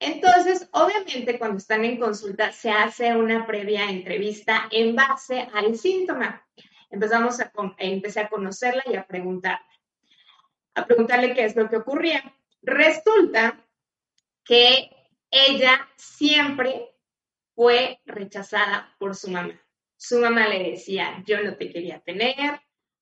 Entonces, 0.00 0.68
obviamente, 0.72 1.38
cuando 1.38 1.58
están 1.58 1.84
en 1.84 1.98
consulta, 1.98 2.52
se 2.52 2.70
hace 2.70 3.14
una 3.14 3.46
previa 3.46 3.88
entrevista 3.88 4.68
en 4.70 4.94
base 4.94 5.48
al 5.54 5.78
síntoma. 5.78 6.46
Empezamos 6.90 7.40
a, 7.40 7.52
empecé 7.78 8.20
a 8.20 8.28
conocerla 8.28 8.82
y 8.86 8.96
a 8.96 9.06
preguntarle, 9.06 9.64
a 10.74 10.84
preguntarle 10.84 11.34
qué 11.34 11.44
es 11.44 11.56
lo 11.56 11.70
que 11.70 11.78
ocurría. 11.78 12.34
Resulta 12.60 13.64
que 14.44 14.90
ella 15.30 15.88
siempre 15.96 16.94
fue 17.54 18.00
rechazada 18.04 18.94
por 18.98 19.14
su 19.14 19.30
mamá. 19.30 19.58
Su 19.96 20.18
mamá 20.18 20.48
le 20.48 20.70
decía, 20.70 21.22
yo 21.26 21.42
no 21.42 21.56
te 21.56 21.70
quería 21.70 22.00
tener, 22.00 22.60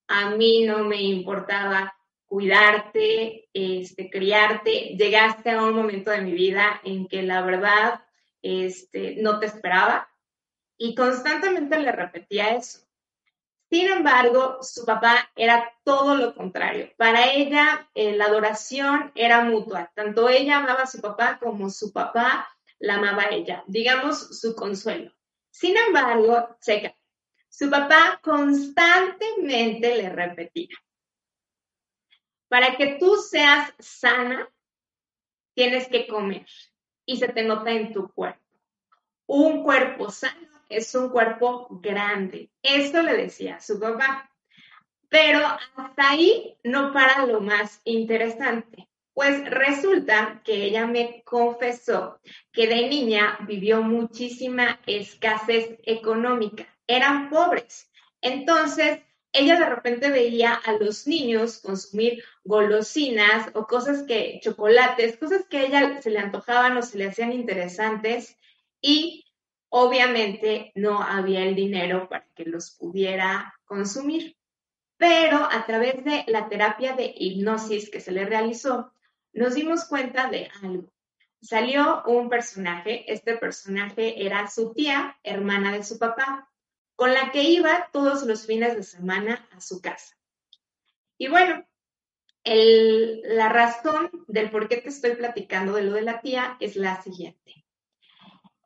a 0.09 0.30
mí 0.30 0.64
no 0.64 0.85
me 0.85 1.00
importaba 1.02 1.94
cuidarte, 2.26 3.49
este, 3.52 4.09
criarte. 4.09 4.97
Llegaste 4.97 5.50
a 5.50 5.62
un 5.62 5.75
momento 5.75 6.11
de 6.11 6.23
mi 6.23 6.32
vida 6.32 6.80
en 6.82 7.06
que 7.06 7.23
la 7.23 7.42
verdad 7.42 8.04
este, 8.40 9.16
no 9.18 9.38
te 9.38 9.47
esperaba 9.47 10.09
y 10.78 10.94
constantemente 10.94 11.78
le 11.78 11.92
repetía 11.92 12.56
eso. 12.56 12.80
Sin 13.71 13.87
embargo, 13.90 14.59
su 14.62 14.85
papá 14.85 15.30
era 15.37 15.73
todo 15.85 16.14
lo 16.14 16.35
contrario. 16.35 16.90
Para 16.97 17.32
ella, 17.32 17.88
eh, 17.94 18.16
la 18.16 18.26
adoración 18.26 19.12
era 19.14 19.44
mutua. 19.44 19.90
Tanto 19.94 20.28
ella 20.28 20.59
amaba 20.59 20.82
a 20.82 20.87
su 20.87 21.00
papá 21.00 21.38
como 21.38 21.71
su 21.71 21.92
papá 21.92 22.49
la 22.78 22.97
amaba 22.97 23.23
a 23.25 23.30
ella. 23.30 23.64
Digamos, 23.66 24.40
su 24.40 24.54
consuelo. 24.54 25.12
Sin 25.50 25.76
embargo, 25.76 26.56
checa, 26.61 26.94
su 27.62 27.71
papá 27.71 28.19
constantemente 28.21 29.97
le 29.97 30.09
repetía, 30.09 30.76
para 32.49 32.76
que 32.76 32.97
tú 32.99 33.14
seas 33.19 33.73
sana, 33.78 34.50
tienes 35.54 35.87
que 35.87 36.09
comer 36.09 36.47
y 37.07 37.19
se 37.19 37.28
te 37.28 37.45
nota 37.45 37.71
en 37.71 37.92
tu 37.92 38.11
cuerpo. 38.11 38.42
Un 39.26 39.62
cuerpo 39.62 40.11
sano 40.11 40.49
es 40.69 40.92
un 40.97 41.11
cuerpo 41.11 41.69
grande. 41.81 42.50
Esto 42.64 43.00
le 43.00 43.16
decía 43.16 43.61
su 43.61 43.78
papá. 43.78 44.28
Pero 45.09 45.47
hasta 45.76 46.11
ahí 46.11 46.59
no 46.64 46.92
para 46.92 47.27
lo 47.27 47.40
más 47.40 47.81
interesante. 47.85 48.88
Pues 49.14 49.48
resulta 49.48 50.42
que 50.44 50.64
ella 50.64 50.88
me 50.88 51.22
confesó 51.22 52.18
que 52.51 52.66
de 52.66 52.88
niña 52.88 53.38
vivió 53.46 53.83
muchísima 53.83 54.81
escasez 54.85 55.79
económica. 55.85 56.71
Eran 56.87 57.31
pobres. 57.31 57.90
Entonces, 58.21 59.01
ella 59.33 59.59
de 59.59 59.66
repente 59.66 60.11
veía 60.11 60.55
a 60.55 60.73
los 60.73 61.07
niños 61.07 61.59
consumir 61.59 62.23
golosinas 62.45 63.51
o 63.55 63.66
cosas 63.66 64.03
que, 64.03 64.40
chocolates, 64.42 65.16
cosas 65.16 65.47
que 65.49 65.59
a 65.59 65.62
ella 65.62 66.03
se 66.03 66.11
le 66.11 66.18
antojaban 66.18 66.77
o 66.77 66.83
se 66.83 66.99
le 66.99 67.07
hacían 67.07 67.33
interesantes 67.33 68.37
y 68.81 69.25
Obviamente 69.75 70.71
no 70.75 71.03
había 71.03 71.45
el 71.45 71.55
dinero 71.55 72.07
para 72.07 72.27
que 72.35 72.45
los 72.45 72.73
pudiera 72.73 73.55
consumir, 73.64 74.37
pero 74.99 75.49
a 75.51 75.64
través 75.64 76.05
de 76.05 76.27
la 76.27 76.51
terapia 76.51 76.92
de 76.92 77.11
hipnosis 77.16 77.88
que 77.90 77.99
se 77.99 78.12
le 78.12 78.27
realizó, 78.27 78.92
nos 79.33 79.55
dimos 79.55 79.87
cuenta 79.87 80.29
de 80.29 80.51
algo. 80.62 80.92
Salió 81.40 82.03
un 82.05 82.29
personaje, 82.29 83.11
este 83.11 83.38
personaje 83.38 84.27
era 84.27 84.47
su 84.47 84.75
tía, 84.75 85.18
hermana 85.23 85.73
de 85.73 85.85
su 85.85 85.99
papá, 85.99 86.52
con 87.03 87.15
la 87.15 87.33
que 87.33 87.43
iba 87.43 87.88
todos 87.93 88.23
los 88.23 88.47
fines 88.47 88.77
de 88.77 88.85
semana 88.85 89.49
a 89.51 89.61
su 89.61 89.81
casa. 89.81 90.17
Y 91.19 91.27
bueno, 91.27 91.67
la 92.45 93.49
razón 93.49 94.09
del 94.29 94.53
por 94.53 94.69
qué 94.69 94.77
te 94.77 94.91
estoy 94.91 95.17
platicando 95.17 95.73
de 95.73 95.83
lo 95.83 95.95
de 95.95 96.03
la 96.03 96.21
tía 96.21 96.57
es 96.61 96.77
la 96.77 97.03
siguiente. 97.03 97.65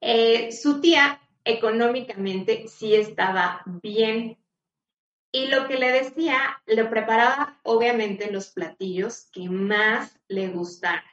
Eh, 0.03 0.53
su 0.53 0.83
tía 0.83 1.19
económicamente 1.45 2.69
sí 2.69 2.95
estaba 2.95 3.63
bien 3.83 4.37
y 5.33 5.47
lo 5.47 5.67
que 5.67 5.79
le 5.79 5.91
decía, 5.91 6.63
le 6.67 6.85
preparaba 6.85 7.59
obviamente 7.63 8.31
los 8.31 8.49
platillos 8.49 9.31
que 9.33 9.49
más 9.49 10.21
le 10.29 10.49
gustaran, 10.49 11.05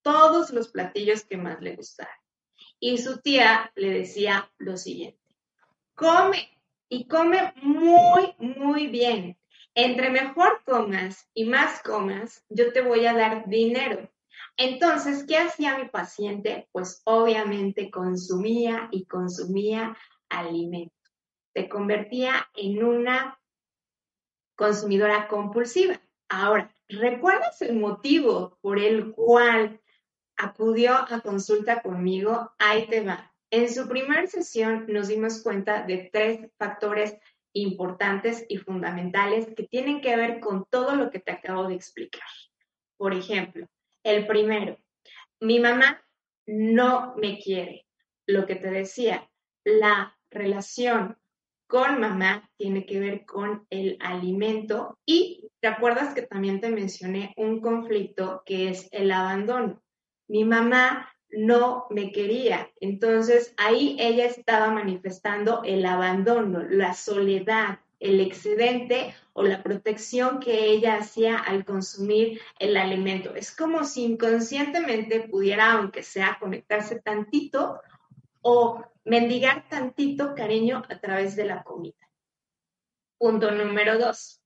todos 0.00 0.50
los 0.50 0.68
platillos 0.68 1.24
que 1.24 1.38
más 1.38 1.60
le 1.60 1.74
gustaran. 1.74 2.20
Y 2.78 2.98
su 2.98 3.20
tía 3.20 3.72
le 3.74 3.90
decía 3.90 4.48
lo 4.58 4.76
siguiente, 4.76 5.18
come 5.96 6.51
y 6.92 7.06
come 7.06 7.54
muy, 7.62 8.34
muy 8.38 8.86
bien. 8.88 9.38
Entre 9.74 10.10
mejor 10.10 10.60
comas 10.66 11.26
y 11.32 11.46
más 11.46 11.80
comas, 11.82 12.44
yo 12.50 12.70
te 12.74 12.82
voy 12.82 13.06
a 13.06 13.14
dar 13.14 13.48
dinero. 13.48 14.10
Entonces, 14.58 15.24
¿qué 15.26 15.38
hacía 15.38 15.78
mi 15.78 15.88
paciente? 15.88 16.68
Pues 16.70 17.00
obviamente 17.06 17.90
consumía 17.90 18.90
y 18.92 19.06
consumía 19.06 19.96
alimento. 20.28 20.94
Se 21.54 21.66
convertía 21.66 22.50
en 22.54 22.84
una 22.84 23.40
consumidora 24.54 25.28
compulsiva. 25.28 25.98
Ahora, 26.28 26.74
¿recuerdas 26.90 27.62
el 27.62 27.76
motivo 27.76 28.58
por 28.60 28.78
el 28.78 29.12
cual 29.12 29.80
acudió 30.36 30.94
a 30.94 31.22
consulta 31.22 31.80
conmigo? 31.80 32.52
Ahí 32.58 32.86
te 32.86 33.00
va. 33.00 33.31
En 33.52 33.68
su 33.68 33.86
primera 33.86 34.26
sesión 34.26 34.86
nos 34.88 35.08
dimos 35.08 35.42
cuenta 35.42 35.82
de 35.82 36.08
tres 36.10 36.40
factores 36.56 37.18
importantes 37.52 38.46
y 38.48 38.56
fundamentales 38.56 39.46
que 39.54 39.64
tienen 39.64 40.00
que 40.00 40.16
ver 40.16 40.40
con 40.40 40.64
todo 40.70 40.96
lo 40.96 41.10
que 41.10 41.18
te 41.18 41.32
acabo 41.32 41.68
de 41.68 41.74
explicar. 41.74 42.26
Por 42.96 43.12
ejemplo, 43.12 43.68
el 44.04 44.26
primero, 44.26 44.78
mi 45.38 45.60
mamá 45.60 46.02
no 46.46 47.14
me 47.18 47.40
quiere. 47.40 47.84
Lo 48.26 48.46
que 48.46 48.54
te 48.54 48.70
decía, 48.70 49.28
la 49.64 50.16
relación 50.30 51.18
con 51.66 52.00
mamá 52.00 52.50
tiene 52.56 52.86
que 52.86 53.00
ver 53.00 53.26
con 53.26 53.66
el 53.68 53.98
alimento 54.00 54.98
y 55.04 55.50
te 55.60 55.68
acuerdas 55.68 56.14
que 56.14 56.22
también 56.22 56.62
te 56.62 56.70
mencioné 56.70 57.34
un 57.36 57.60
conflicto 57.60 58.42
que 58.46 58.70
es 58.70 58.88
el 58.92 59.10
abandono. 59.10 59.82
Mi 60.26 60.46
mamá 60.46 61.12
no 61.32 61.86
me 61.90 62.12
quería, 62.12 62.70
entonces 62.80 63.54
ahí 63.56 63.96
ella 63.98 64.26
estaba 64.26 64.70
manifestando 64.70 65.62
el 65.64 65.84
abandono, 65.86 66.62
la 66.62 66.94
soledad, 66.94 67.80
el 68.00 68.20
excedente 68.20 69.14
o 69.32 69.42
la 69.42 69.62
protección 69.62 70.40
que 70.40 70.66
ella 70.66 70.96
hacía 70.96 71.38
al 71.38 71.64
consumir 71.64 72.40
el 72.58 72.76
alimento. 72.76 73.34
Es 73.34 73.54
como 73.54 73.84
si 73.84 74.04
inconscientemente 74.04 75.20
pudiera, 75.20 75.72
aunque 75.72 76.02
sea, 76.02 76.36
conectarse 76.40 77.00
tantito 77.00 77.80
o 78.42 78.84
mendigar 79.04 79.68
tantito 79.68 80.34
cariño 80.34 80.82
a 80.88 80.98
través 80.98 81.36
de 81.36 81.44
la 81.44 81.62
comida. 81.62 81.94
Punto 83.18 83.52
número 83.52 83.98
dos. 83.98 84.42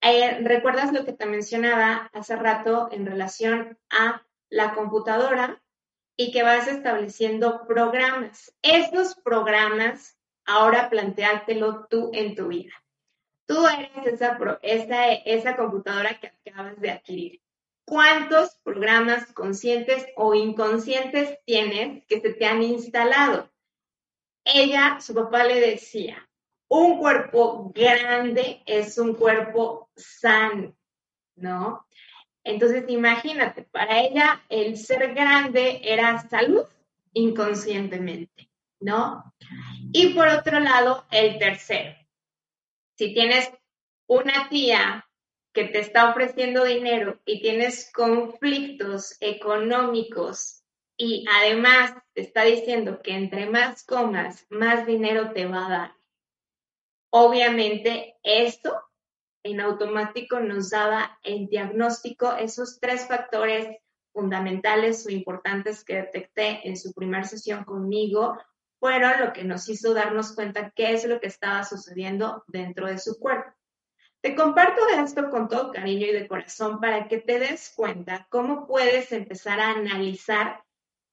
Eh, 0.00 0.38
¿Recuerdas 0.42 0.92
lo 0.92 1.04
que 1.04 1.12
te 1.12 1.26
mencionaba 1.26 2.10
hace 2.12 2.36
rato 2.36 2.88
en 2.92 3.06
relación 3.06 3.78
a 3.90 4.24
la 4.50 4.74
computadora 4.74 5.63
y 6.16 6.32
que 6.32 6.42
vas 6.42 6.68
estableciendo 6.68 7.66
programas? 7.66 8.54
Estos 8.62 9.14
programas, 9.16 10.18
ahora 10.44 10.90
planteártelo 10.90 11.86
tú 11.88 12.10
en 12.12 12.34
tu 12.34 12.48
vida. 12.48 12.72
Tú 13.46 13.66
eres 13.66 14.20
esa 15.24 15.56
computadora 15.56 16.18
que 16.18 16.32
acabas 16.50 16.80
de 16.80 16.90
adquirir. 16.90 17.40
¿Cuántos 17.84 18.56
programas 18.62 19.30
conscientes 19.32 20.06
o 20.16 20.34
inconscientes 20.34 21.38
tienes 21.44 22.04
que 22.06 22.20
se 22.20 22.32
te 22.32 22.46
han 22.46 22.62
instalado? 22.62 23.50
Ella, 24.44 24.98
su 25.00 25.14
papá 25.14 25.44
le 25.44 25.60
decía, 25.60 26.26
un 26.68 26.98
cuerpo 26.98 27.70
grande 27.74 28.62
es 28.66 28.96
un 28.98 29.14
cuerpo 29.14 29.90
sano, 29.94 30.74
¿no? 31.36 31.86
Entonces, 32.44 32.84
imagínate, 32.88 33.62
para 33.62 34.00
ella 34.00 34.44
el 34.50 34.76
ser 34.76 35.14
grande 35.14 35.80
era 35.82 36.18
salud 36.28 36.64
inconscientemente, 37.14 38.50
¿no? 38.80 39.34
Y 39.92 40.12
por 40.14 40.28
otro 40.28 40.60
lado, 40.60 41.06
el 41.10 41.38
tercero. 41.38 41.96
Si 42.96 43.14
tienes 43.14 43.50
una 44.06 44.48
tía 44.50 45.08
que 45.54 45.64
te 45.64 45.78
está 45.78 46.10
ofreciendo 46.10 46.64
dinero 46.64 47.20
y 47.24 47.40
tienes 47.40 47.90
conflictos 47.92 49.16
económicos 49.20 50.64
y 50.96 51.24
además 51.32 51.94
te 52.12 52.22
está 52.22 52.44
diciendo 52.44 53.00
que 53.02 53.12
entre 53.12 53.46
más 53.46 53.84
comas, 53.84 54.46
más 54.50 54.86
dinero 54.86 55.32
te 55.32 55.46
va 55.46 55.66
a 55.66 55.70
dar. 55.70 55.96
Obviamente 57.10 58.16
esto 58.22 58.76
en 59.44 59.60
automático 59.60 60.40
nos 60.40 60.70
daba 60.70 61.18
el 61.22 61.46
diagnóstico, 61.46 62.32
esos 62.32 62.80
tres 62.80 63.06
factores 63.06 63.76
fundamentales 64.12 65.06
o 65.06 65.10
importantes 65.10 65.84
que 65.84 65.96
detecté 65.96 66.66
en 66.66 66.76
su 66.76 66.92
primera 66.94 67.24
sesión 67.24 67.64
conmigo 67.64 68.38
fueron 68.80 69.20
lo 69.20 69.32
que 69.32 69.44
nos 69.44 69.68
hizo 69.68 69.92
darnos 69.92 70.32
cuenta 70.34 70.70
qué 70.70 70.92
es 70.92 71.04
lo 71.04 71.20
que 71.20 71.28
estaba 71.28 71.62
sucediendo 71.64 72.44
dentro 72.46 72.86
de 72.86 72.98
su 72.98 73.18
cuerpo. 73.18 73.52
Te 74.22 74.34
comparto 74.34 74.80
esto 74.88 75.28
con 75.28 75.48
todo 75.48 75.70
cariño 75.70 76.06
y 76.06 76.12
de 76.12 76.26
corazón 76.26 76.80
para 76.80 77.08
que 77.08 77.18
te 77.18 77.38
des 77.38 77.74
cuenta 77.76 78.26
cómo 78.30 78.66
puedes 78.66 79.12
empezar 79.12 79.60
a 79.60 79.72
analizar 79.72 80.63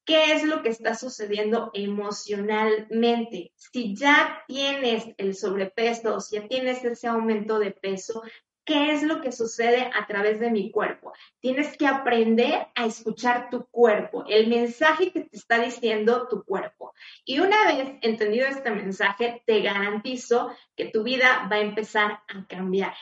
qué 0.06 0.34
es 0.34 0.44
lo 0.44 0.62
que 0.62 0.70
está 0.70 0.96
sucediendo 0.96 1.72
emocionalmente. 1.74 3.52
Si 3.56 3.96
ya 3.96 4.44
tienes 4.48 5.06
el 5.18 5.36
sobrepeso, 5.36 6.20
si 6.20 6.36
ya 6.36 6.48
tienes 6.48 6.84
ese 6.84 7.08
aumento 7.08 7.60
de 7.60 7.72
peso, 7.72 8.24
¿Qué 8.64 8.92
es 8.94 9.02
lo 9.02 9.22
que 9.22 9.32
sucede 9.32 9.90
a 9.94 10.06
través 10.06 10.40
de 10.40 10.52
mi 10.52 10.72
cuerpo? 10.72 11.14
Tienes 11.40 11.76
que 11.76 11.88
aprender 11.88 12.68
a 12.76 12.86
escuchar 12.86 13.50
tu 13.50 13.66
cuerpo, 13.66 14.24
el 14.30 14.48
mensaje 14.48 15.12
que 15.12 15.22
te 15.22 15.36
está 15.36 15.60
diciendo 15.60 16.28
tu 16.30 16.44
cuerpo. 16.44 16.94
Y 17.26 17.40
una 17.40 17.66
vez 17.66 17.98
entendido 18.02 18.48
este 18.48 18.70
mensaje, 18.70 19.42
te 19.48 19.62
garantizo 19.62 20.56
que 20.76 20.86
tu 20.86 21.02
vida 21.02 21.48
va 21.52 21.56
a 21.56 21.62
empezar 21.62 22.22
a 22.28 22.46
cambiar. 22.48 22.94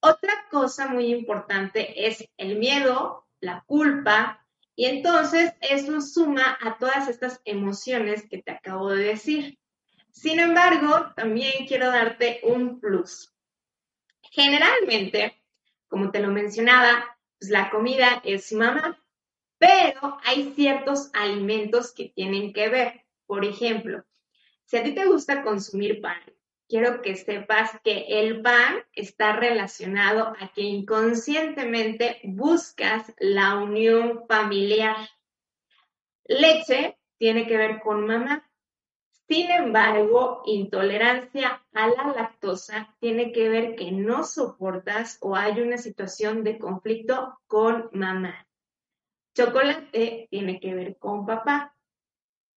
Otra 0.00 0.32
cosa 0.50 0.88
muy 0.88 1.06
importante 1.06 2.06
es 2.06 2.28
el 2.36 2.58
miedo, 2.58 3.26
la 3.40 3.64
culpa, 3.66 4.39
y 4.80 4.86
entonces 4.86 5.52
eso 5.60 6.00
suma 6.00 6.56
a 6.58 6.78
todas 6.78 7.06
estas 7.06 7.42
emociones 7.44 8.26
que 8.30 8.40
te 8.40 8.52
acabo 8.52 8.88
de 8.88 9.04
decir. 9.04 9.58
Sin 10.10 10.40
embargo, 10.40 11.12
también 11.14 11.66
quiero 11.68 11.88
darte 11.88 12.40
un 12.44 12.80
plus. 12.80 13.30
Generalmente, 14.22 15.44
como 15.86 16.10
te 16.10 16.20
lo 16.20 16.28
mencionaba, 16.28 17.14
pues 17.38 17.50
la 17.50 17.68
comida 17.68 18.22
es 18.24 18.54
mamá, 18.54 18.98
pero 19.58 20.16
hay 20.24 20.54
ciertos 20.54 21.10
alimentos 21.12 21.92
que 21.92 22.08
tienen 22.16 22.54
que 22.54 22.70
ver. 22.70 23.04
Por 23.26 23.44
ejemplo, 23.44 24.06
si 24.64 24.78
a 24.78 24.82
ti 24.82 24.94
te 24.94 25.04
gusta 25.04 25.42
consumir 25.42 26.00
pan, 26.00 26.22
quiero 26.70 27.02
que 27.02 27.16
sepas 27.16 27.72
que 27.82 28.06
el 28.08 28.40
pan 28.42 28.76
está 28.92 29.34
relacionado 29.34 30.32
a 30.38 30.52
que 30.54 30.62
inconscientemente 30.62 32.20
buscas 32.22 33.12
la 33.18 33.56
unión 33.56 34.24
familiar. 34.28 34.96
Leche 36.24 36.96
tiene 37.18 37.46
que 37.48 37.56
ver 37.56 37.80
con 37.80 38.06
mamá. 38.06 38.48
Sin 39.26 39.50
embargo, 39.50 40.42
intolerancia 40.46 41.64
a 41.72 41.88
la 41.88 42.12
lactosa 42.14 42.96
tiene 43.00 43.32
que 43.32 43.48
ver 43.48 43.74
que 43.74 43.90
no 43.92 44.24
soportas 44.24 45.18
o 45.20 45.36
hay 45.36 45.60
una 45.60 45.76
situación 45.76 46.44
de 46.44 46.58
conflicto 46.58 47.38
con 47.46 47.90
mamá. 47.92 48.46
Chocolate 49.34 50.28
tiene 50.30 50.60
que 50.60 50.74
ver 50.74 50.98
con 50.98 51.26
papá. 51.26 51.74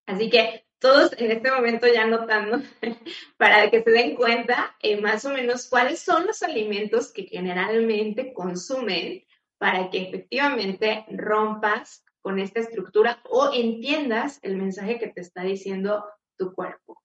Así 0.06 0.30
que 0.30 0.63
todos 0.84 1.14
en 1.18 1.32
este 1.32 1.50
momento 1.50 1.88
ya 1.88 2.06
notando 2.06 2.62
para 3.38 3.72
que 3.72 3.82
se 3.82 3.90
den 3.90 4.16
cuenta 4.16 4.76
eh, 4.82 5.00
más 5.00 5.24
o 5.24 5.30
menos 5.30 5.70
cuáles 5.70 6.00
son 6.00 6.28
los 6.28 6.44
alimentos 6.44 7.14
que 7.14 7.24
generalmente 7.24 8.34
consumen 8.34 9.24
para 9.58 9.90
que 9.90 10.02
efectivamente 10.02 11.06
rompas 11.10 12.04
con 12.20 12.38
esta 12.38 12.60
estructura 12.60 13.22
o 13.30 13.52
entiendas 13.54 14.40
el 14.42 14.58
mensaje 14.58 15.00
que 15.00 15.08
te 15.08 15.22
está 15.22 15.44
diciendo 15.44 16.04
tu 16.38 16.54
cuerpo. 16.54 17.02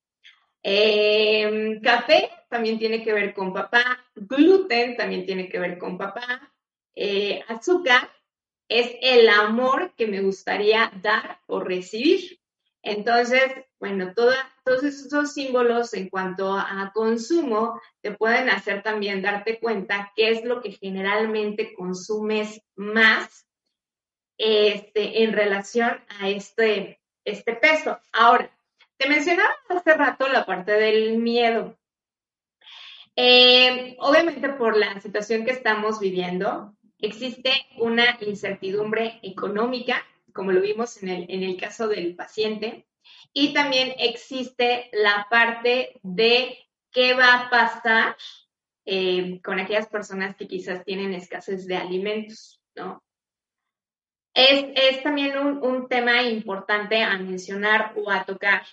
Em, 0.61 1.81
café 1.81 2.31
también 2.51 2.81
tiene 2.81 3.05
que 3.05 3.13
ver 3.13 3.33
con 3.33 3.53
papá, 3.53 4.05
gluten 4.17 4.97
también 4.97 5.25
tiene 5.25 5.49
que 5.49 5.61
ver 5.61 5.79
con 5.79 5.97
papá, 5.97 6.53
eh, 6.97 7.45
azúcar 7.47 8.11
es 8.69 8.97
el 9.03 9.29
amor 9.29 9.95
que 9.97 10.09
me 10.09 10.21
gustaría 10.21 10.91
dar 11.01 11.39
o 11.47 11.61
recibir. 11.61 12.41
Entonces, 12.83 13.53
bueno, 13.81 14.13
todos 14.13 14.83
esos 14.83 15.33
símbolos 15.33 15.95
en 15.95 16.09
cuanto 16.09 16.53
a 16.53 16.91
consumo 16.93 17.81
te 18.01 18.11
pueden 18.11 18.51
hacer 18.51 18.83
también 18.83 19.23
darte 19.23 19.61
cuenta 19.61 20.13
qué 20.17 20.31
es 20.31 20.45
lo 20.45 20.61
que 20.61 20.73
generalmente 20.73 21.75
consumes 21.75 22.61
más 22.75 23.47
este, 24.37 25.23
en 25.23 25.33
relación 25.33 26.03
a 26.21 26.29
este, 26.29 27.01
este 27.25 27.55
peso. 27.55 28.01
Ahora, 28.13 28.51
te 28.97 29.09
mencionaba 29.09 29.55
hace 29.69 29.95
rato 29.95 30.27
la 30.29 30.45
parte 30.45 30.73
del 30.73 31.19
miedo. 31.19 31.79
Eh, 33.15 33.97
obviamente 34.01 34.49
por 34.49 34.77
la 34.77 35.01
situación 35.01 35.45
que 35.45 35.53
estamos 35.53 36.01
viviendo, 36.01 36.75
existe 36.99 37.53
una 37.77 38.19
incertidumbre 38.21 39.21
económica, 39.23 40.05
como 40.33 40.51
lo 40.51 40.61
vimos 40.61 41.01
en 41.03 41.09
el, 41.11 41.27
en 41.29 41.45
el 41.45 41.57
caso 41.57 41.87
del 41.87 42.17
paciente, 42.17 42.88
y 43.33 43.53
también 43.53 43.95
existe 43.99 44.91
la 44.93 45.27
parte 45.31 46.01
de 46.03 46.59
qué 46.91 47.15
va 47.15 47.35
a 47.35 47.51
pasar 47.51 48.17
eh, 48.85 49.41
con 49.43 49.61
aquellas 49.61 49.89
personas 49.89 50.35
que 50.35 50.49
quizás 50.49 50.85
tienen 50.85 51.13
escasez 51.13 51.67
de 51.67 51.77
alimentos, 51.77 52.61
¿no? 52.75 53.03
Es, 54.35 55.03
también 55.03 55.37
un, 55.37 55.63
un, 55.63 55.89
tema 55.89 56.23
importante 56.23 57.03
a 57.03 57.19
mencionar 57.19 57.93
o 57.97 58.11
a 58.11 58.25
tocar, 58.25 58.65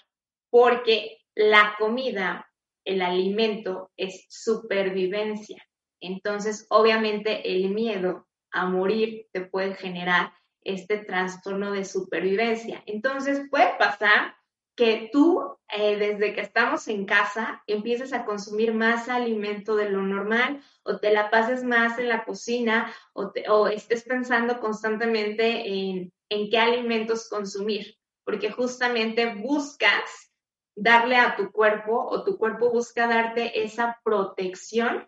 porque 0.52 1.18
la 1.34 1.76
comida, 1.80 2.52
el 2.86 3.02
alimento 3.02 3.92
es 3.98 4.26
supervivencia. 4.30 5.66
Entonces, 6.00 6.68
obviamente, 6.70 7.56
el 7.56 7.70
miedo 7.70 8.28
a 8.52 8.68
morir 8.68 9.28
te 9.32 9.42
puede 9.42 9.74
generar 9.74 10.34
este 10.66 10.98
trastorno 10.98 11.72
de 11.72 11.86
supervivencia. 11.86 12.84
Entonces, 12.86 13.48
puede 13.50 13.78
pasar 13.80 14.36
que 14.76 15.10
tú, 15.14 15.58
eh, 15.70 15.96
desde 15.96 16.34
que 16.34 16.42
estamos 16.42 16.90
en 16.90 17.06
casa, 17.06 17.64
empieces 17.66 18.12
a 18.12 18.26
consumir 18.26 18.74
más 18.74 19.08
alimento 19.08 19.78
de 19.78 19.90
lo 19.90 20.02
normal 20.02 20.62
o 20.84 20.98
te 20.98 21.14
la 21.14 21.30
pases 21.30 21.64
más 21.64 21.98
en 21.98 22.10
la 22.10 22.26
cocina 22.26 22.94
o, 23.14 23.32
o 23.48 23.68
estés 23.68 24.04
pensando 24.04 24.60
constantemente 24.60 25.70
en, 25.70 26.12
en 26.30 26.50
qué 26.50 26.60
alimentos 26.60 27.30
consumir, 27.30 27.96
porque 28.26 28.52
justamente 28.52 29.34
buscas 29.36 30.34
darle 30.76 31.16
a 31.16 31.38
tu 31.38 31.52
cuerpo 31.52 32.06
o 32.10 32.26
tu 32.26 32.38
cuerpo 32.38 32.70
busca 32.70 33.08
darte 33.08 33.64
esa 33.64 34.02
protección 34.04 35.08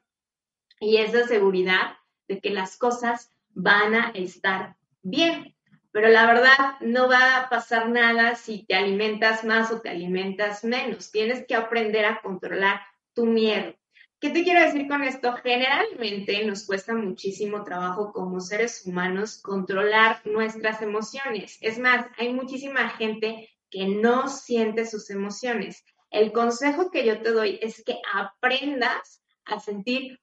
y 0.79 0.97
esa 0.97 1.27
seguridad 1.27 1.97
de 2.29 2.39
que 2.39 2.51
las 2.51 2.77
cosas 2.77 3.31
van 3.49 3.95
a 3.95 4.11
estar 4.11 4.77
bien. 5.01 5.55
Pero 5.91 6.09
la 6.09 6.27
verdad 6.27 6.79
no 6.81 7.09
va 7.09 7.37
a 7.37 7.49
pasar 7.49 7.89
nada 7.89 8.35
si 8.35 8.65
te 8.65 8.75
alimentas 8.75 9.43
más 9.43 9.71
o 9.71 9.81
te 9.81 9.89
alimentas 9.89 10.63
menos. 10.63 11.11
Tienes 11.11 11.45
que 11.47 11.55
aprender 11.55 12.05
a 12.05 12.21
controlar 12.21 12.81
tu 13.13 13.25
miedo. 13.25 13.73
¿Qué 14.19 14.31
te 14.31 14.43
quiero 14.43 14.61
decir 14.61 14.87
con 14.87 15.03
esto? 15.03 15.33
Generalmente 15.43 16.43
nos 16.43 16.65
cuesta 16.65 16.95
muchísimo 16.95 17.63
trabajo 17.63 18.11
como 18.11 18.41
seres 18.41 18.83
humanos 18.85 19.39
controlar 19.41 20.21
nuestras 20.25 20.81
emociones. 20.81 21.57
Es 21.61 21.77
más, 21.77 22.07
hay 22.17 22.33
muchísima 22.33 22.89
gente 22.89 23.49
que 23.69 23.87
no 23.87 24.27
siente 24.27 24.87
sus 24.87 25.11
emociones. 25.11 25.85
El 26.09 26.31
consejo 26.31 26.89
que 26.89 27.05
yo 27.05 27.21
te 27.21 27.31
doy 27.31 27.59
es 27.61 27.83
que 27.83 27.99
aprendas 28.11 29.21
a 29.45 29.59
sentir 29.59 30.19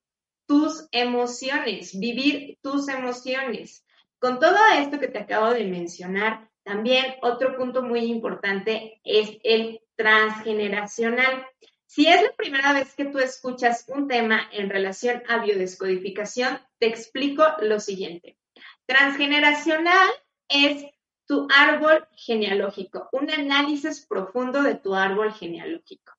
tus 0.47 0.89
emociones, 0.91 1.99
vivir 1.99 2.59
tus 2.63 2.89
emociones. 2.89 3.84
Con 4.25 4.41
todo 4.41 4.57
esto 4.79 4.99
que 4.99 5.09
te 5.09 5.19
acabo 5.19 5.51
de 5.51 5.67
mencionar, 5.67 6.49
también 6.63 7.17
otro 7.21 7.59
punto 7.59 7.83
muy 7.83 8.07
importante 8.07 8.99
es 9.05 9.37
el 9.43 9.83
transgeneracional. 9.97 11.47
Si 11.85 12.07
es 12.07 12.23
la 12.23 12.33
primera 12.33 12.73
vez 12.73 12.95
que 12.95 13.05
tú 13.05 13.19
escuchas 13.19 13.85
un 13.87 14.09
tema 14.09 14.49
en 14.51 14.71
relación 14.71 15.23
a 15.29 15.45
biodescodificación, 15.45 16.59
te 16.79 16.87
explico 16.87 17.45
lo 17.61 17.81
siguiente. 17.81 18.39
Transgeneracional 18.87 20.09
es 20.49 20.87
tu 21.27 21.47
árbol 21.55 22.09
genealógico, 22.17 23.11
un 23.13 23.31
análisis 23.31 24.07
profundo 24.07 24.63
de 24.63 24.77
tu 24.77 24.95
árbol 24.95 25.35
genealógico. 25.35 26.15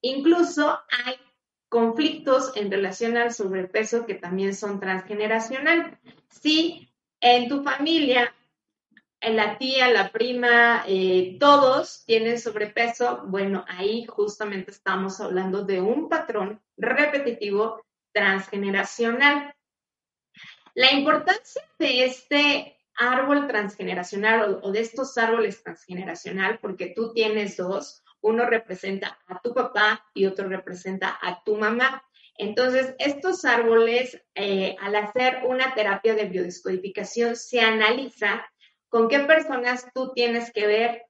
Incluso 0.00 0.80
hay 1.04 1.16
conflictos 1.68 2.56
en 2.56 2.70
relación 2.70 3.18
al 3.18 3.34
sobrepeso 3.34 4.06
que 4.06 4.14
también 4.14 4.54
son 4.54 4.80
transgeneracional. 4.80 6.00
Si 6.30 6.89
en 7.20 7.48
tu 7.48 7.62
familia, 7.62 8.34
en 9.20 9.36
la 9.36 9.58
tía, 9.58 9.88
la 9.88 10.10
prima, 10.10 10.84
eh, 10.86 11.36
todos 11.38 12.04
tienen 12.06 12.40
sobrepeso, 12.40 13.22
bueno, 13.26 13.64
ahí 13.68 14.06
justamente 14.06 14.70
estamos 14.70 15.20
hablando 15.20 15.62
de 15.62 15.80
un 15.80 16.08
patrón 16.08 16.62
repetitivo 16.76 17.84
transgeneracional. 18.12 19.54
La 20.74 20.92
importancia 20.92 21.62
de 21.78 22.04
este 22.04 22.78
árbol 22.96 23.46
transgeneracional 23.46 24.60
o, 24.62 24.72
de 24.72 24.80
estos 24.80 25.16
árboles 25.18 25.62
transgeneracional, 25.62 26.58
porque 26.58 26.92
tú 26.94 27.12
tienes 27.12 27.56
dos, 27.56 28.02
uno 28.22 28.46
representa 28.46 29.18
a 29.26 29.40
tu 29.40 29.52
papá 29.52 30.06
y 30.14 30.26
otro 30.26 30.48
representa 30.48 31.18
a 31.20 31.42
tu 31.42 31.56
mamá. 31.56 32.02
Entonces, 32.40 32.94
estos 32.98 33.44
árboles, 33.44 34.18
eh, 34.34 34.74
al 34.80 34.96
hacer 34.96 35.42
una 35.44 35.74
terapia 35.74 36.14
de 36.14 36.24
biodescodificación, 36.24 37.36
se 37.36 37.60
analiza 37.60 38.50
con 38.88 39.08
qué 39.08 39.18
personas 39.20 39.86
tú 39.92 40.12
tienes 40.14 40.50
que 40.50 40.66
ver 40.66 41.02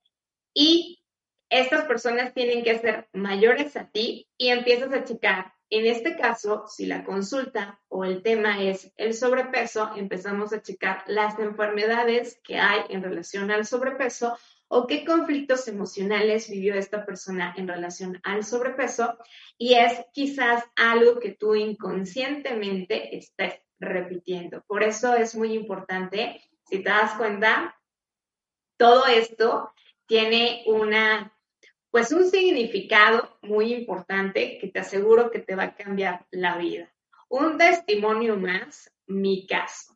y 0.53 1.05
estas 1.49 1.85
personas 1.85 2.35
tienen 2.35 2.65
que 2.65 2.81
ser 2.81 3.09
mayores 3.13 3.77
a 3.77 3.89
ti 3.89 4.29
y 4.37 4.49
empiezas 4.49 4.93
a 4.93 5.05
checar. 5.05 5.53
En 5.71 5.87
este 5.87 6.17
caso, 6.17 6.65
si 6.67 6.87
la 6.87 7.05
consulta 7.05 7.81
o 7.87 8.05
el 8.05 8.25
tema 8.25 8.61
es 8.61 8.93
el 8.97 9.15
sobrepeso, 9.15 9.93
empezamos 9.95 10.53
a 10.53 10.63
checar 10.63 11.05
las 11.07 11.39
enfermedades 11.39 12.41
que 12.43 12.59
hay 12.59 12.81
en 12.89 13.05
relación 13.05 13.53
al 13.53 13.65
sobrepeso 13.65 14.37
o 14.73 14.87
qué 14.87 15.05
conflictos 15.05 15.67
emocionales 15.67 16.49
vivió 16.49 16.77
esta 16.77 17.05
persona 17.05 17.53
en 17.57 17.67
relación 17.67 18.21
al 18.23 18.45
sobrepeso 18.45 19.19
y 19.59 19.75
es 19.75 20.01
quizás 20.13 20.63
algo 20.77 21.19
que 21.19 21.33
tú 21.33 21.57
inconscientemente 21.57 23.17
estés 23.17 23.55
repitiendo. 23.81 24.63
Por 24.69 24.85
eso 24.85 25.17
es 25.17 25.35
muy 25.35 25.55
importante, 25.55 26.41
si 26.69 26.85
te 26.85 26.89
das 26.89 27.15
cuenta, 27.15 27.77
todo 28.77 29.07
esto 29.07 29.73
tiene 30.07 30.63
una 30.67 31.37
pues 31.91 32.13
un 32.13 32.31
significado 32.31 33.39
muy 33.43 33.75
importante 33.75 34.57
que 34.61 34.69
te 34.69 34.79
aseguro 34.79 35.33
que 35.33 35.41
te 35.41 35.57
va 35.57 35.65
a 35.65 35.75
cambiar 35.75 36.27
la 36.31 36.57
vida. 36.57 36.95
Un 37.29 37.59
testimonio 37.59 38.37
más, 38.37 38.93
mi 39.09 39.49
caso. 39.49 39.90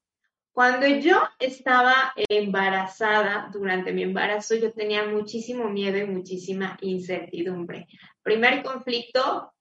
Cuando 0.54 0.86
yo 0.86 1.20
estaba 1.40 2.14
embarazada, 2.28 3.50
durante 3.52 3.92
mi 3.92 4.04
embarazo, 4.04 4.54
yo 4.54 4.72
tenía 4.72 5.04
muchísimo 5.04 5.68
miedo 5.68 5.98
y 5.98 6.06
muchísima 6.06 6.78
incertidumbre. 6.80 7.88
Primer 8.22 8.62
conflicto, 8.62 9.52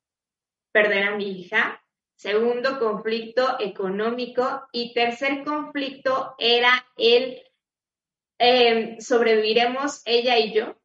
perder 0.71 1.05
a 1.05 1.15
mi 1.15 1.31
hija. 1.31 1.81
Segundo 2.15 2.77
conflicto, 2.77 3.57
económico. 3.59 4.67
Y 4.71 4.93
tercer 4.93 5.43
conflicto 5.43 6.35
era 6.37 6.85
el 6.95 7.41
eh, 8.37 8.97
sobreviviremos 8.99 10.03
ella 10.05 10.37
y 10.37 10.53
yo. 10.53 10.79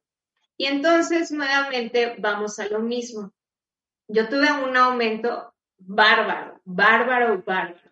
Y 0.57 0.65
entonces 0.65 1.31
nuevamente 1.31 2.15
vamos 2.17 2.57
a 2.57 2.67
lo 2.67 2.79
mismo. 2.79 3.31
Yo 4.07 4.27
tuve 4.27 4.51
un 4.51 4.75
aumento 4.75 5.53
bárbaro, 5.77 6.59
bárbaro, 6.65 7.43
bárbaro. 7.45 7.88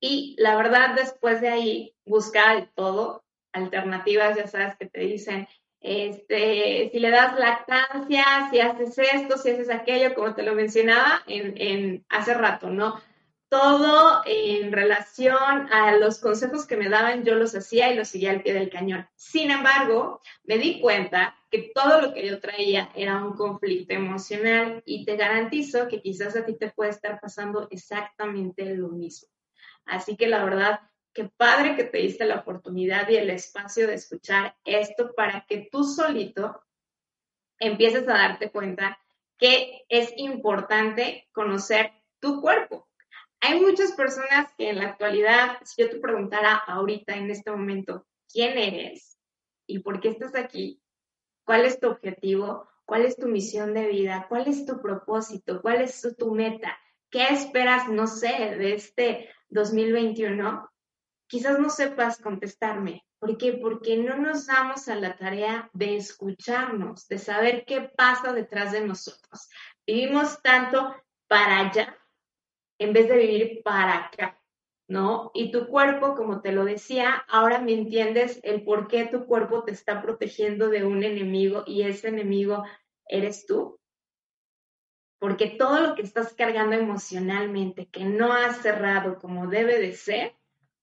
Y 0.00 0.34
la 0.38 0.56
verdad, 0.56 0.94
después 0.94 1.40
de 1.40 1.48
ahí, 1.48 1.94
buscar 2.04 2.70
todo, 2.74 3.22
alternativas, 3.52 4.36
ya 4.36 4.46
sabes, 4.46 4.76
que 4.76 4.86
te 4.86 5.00
dicen, 5.00 5.46
este, 5.80 6.90
si 6.90 6.98
le 6.98 7.10
das 7.10 7.38
lactancia, 7.38 8.24
si 8.50 8.60
haces 8.60 8.98
esto, 8.98 9.36
si 9.36 9.50
haces 9.50 9.70
aquello, 9.70 10.14
como 10.14 10.34
te 10.34 10.42
lo 10.42 10.54
mencionaba 10.54 11.22
en, 11.26 11.54
en 11.56 12.04
hace 12.08 12.34
rato, 12.34 12.70
¿no? 12.70 13.00
todo 13.50 14.22
en 14.26 14.70
relación 14.70 15.36
a 15.72 15.96
los 15.96 16.20
consejos 16.20 16.66
que 16.66 16.76
me 16.76 16.88
daban, 16.88 17.24
yo 17.24 17.34
los 17.34 17.54
hacía 17.56 17.92
y 17.92 17.96
los 17.96 18.08
seguía 18.08 18.30
al 18.30 18.42
pie 18.42 18.54
del 18.54 18.70
cañón. 18.70 19.08
Sin 19.16 19.50
embargo, 19.50 20.22
me 20.44 20.56
di 20.56 20.80
cuenta 20.80 21.36
que 21.50 21.72
todo 21.74 22.00
lo 22.00 22.14
que 22.14 22.28
yo 22.28 22.38
traía 22.38 22.92
era 22.94 23.24
un 23.24 23.34
conflicto 23.34 23.92
emocional 23.92 24.80
y 24.86 25.04
te 25.04 25.16
garantizo 25.16 25.88
que 25.88 26.00
quizás 26.00 26.36
a 26.36 26.46
ti 26.46 26.54
te 26.54 26.70
puede 26.70 26.90
estar 26.90 27.20
pasando 27.20 27.66
exactamente 27.72 28.72
lo 28.76 28.88
mismo. 28.88 29.28
Así 29.84 30.16
que 30.16 30.28
la 30.28 30.44
verdad, 30.44 30.80
qué 31.12 31.24
padre 31.36 31.76
que 31.76 31.84
te 31.84 31.98
diste 31.98 32.24
la 32.24 32.40
oportunidad 32.40 33.08
y 33.08 33.16
el 33.16 33.30
espacio 33.30 33.86
de 33.86 33.94
escuchar 33.94 34.56
esto 34.64 35.12
para 35.14 35.46
que 35.46 35.68
tú 35.70 35.84
solito 35.84 36.62
empieces 37.58 38.08
a 38.08 38.14
darte 38.14 38.50
cuenta 38.50 38.98
que 39.38 39.84
es 39.88 40.12
importante 40.16 41.28
conocer 41.32 41.92
tu 42.20 42.40
cuerpo. 42.40 42.88
Hay 43.40 43.58
muchas 43.58 43.92
personas 43.92 44.52
que 44.56 44.68
en 44.68 44.78
la 44.78 44.88
actualidad, 44.88 45.58
si 45.64 45.82
yo 45.82 45.88
te 45.88 45.98
preguntara 45.98 46.54
ahorita, 46.54 47.14
en 47.14 47.30
este 47.30 47.50
momento, 47.50 48.06
quién 48.30 48.58
eres 48.58 49.18
y 49.66 49.78
por 49.78 50.00
qué 50.00 50.08
estás 50.08 50.34
aquí, 50.34 50.82
cuál 51.44 51.64
es 51.64 51.80
tu 51.80 51.88
objetivo, 51.88 52.68
cuál 52.84 53.06
es 53.06 53.16
tu 53.16 53.28
misión 53.28 53.72
de 53.72 53.86
vida, 53.86 54.26
cuál 54.28 54.46
es 54.46 54.66
tu 54.66 54.80
propósito, 54.82 55.62
cuál 55.62 55.80
es 55.80 56.06
tu 56.18 56.34
meta, 56.34 56.78
qué 57.08 57.28
esperas, 57.28 57.88
no 57.88 58.06
sé, 58.06 58.56
de 58.56 58.74
este 58.74 59.30
2021, 59.50 60.70
quizás 61.26 61.58
no 61.58 61.70
sepas 61.70 62.18
contestarme. 62.18 63.04
¿Por 63.18 63.36
qué? 63.36 63.52
Porque 63.52 63.98
no 63.98 64.16
nos 64.16 64.46
damos 64.46 64.88
a 64.88 64.94
la 64.94 65.16
tarea 65.16 65.68
de 65.74 65.96
escucharnos, 65.96 67.06
de 67.06 67.18
saber 67.18 67.64
qué 67.66 67.82
pasa 67.82 68.32
detrás 68.32 68.72
de 68.72 68.80
nosotros. 68.80 69.48
Vivimos 69.86 70.40
tanto 70.42 70.96
para 71.28 71.60
allá 71.60 71.96
en 72.78 72.94
vez 72.94 73.08
de 73.08 73.16
vivir 73.18 73.62
para 73.62 74.06
acá, 74.06 74.40
¿no? 74.88 75.30
Y 75.34 75.50
tu 75.50 75.66
cuerpo, 75.66 76.14
como 76.14 76.40
te 76.40 76.52
lo 76.52 76.64
decía, 76.64 77.24
ahora 77.28 77.60
me 77.60 77.74
entiendes 77.74 78.40
el 78.42 78.64
por 78.64 78.88
qué 78.88 79.06
tu 79.06 79.26
cuerpo 79.26 79.64
te 79.64 79.72
está 79.72 80.00
protegiendo 80.00 80.70
de 80.70 80.84
un 80.84 81.04
enemigo 81.04 81.62
y 81.66 81.82
ese 81.82 82.08
enemigo 82.08 82.64
eres 83.06 83.44
tú. 83.46 83.79
Porque 85.20 85.46
todo 85.46 85.80
lo 85.80 85.94
que 85.94 86.02
estás 86.02 86.32
cargando 86.32 86.74
emocionalmente, 86.74 87.86
que 87.86 88.04
no 88.04 88.32
has 88.32 88.62
cerrado 88.62 89.20
como 89.20 89.46
debe 89.46 89.78
de 89.78 89.92
ser, 89.92 90.34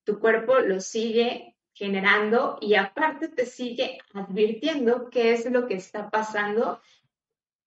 tu 0.06 0.20
cuerpo 0.20 0.60
lo 0.60 0.80
sigue 0.80 1.58
generando 1.74 2.58
y 2.62 2.76
aparte 2.76 3.28
te 3.28 3.46
sigue 3.46 4.00
advirtiendo 4.14 5.10
qué 5.10 5.34
es 5.34 5.52
lo 5.52 5.68
que 5.68 5.74
está 5.74 6.10
pasando 6.10 6.80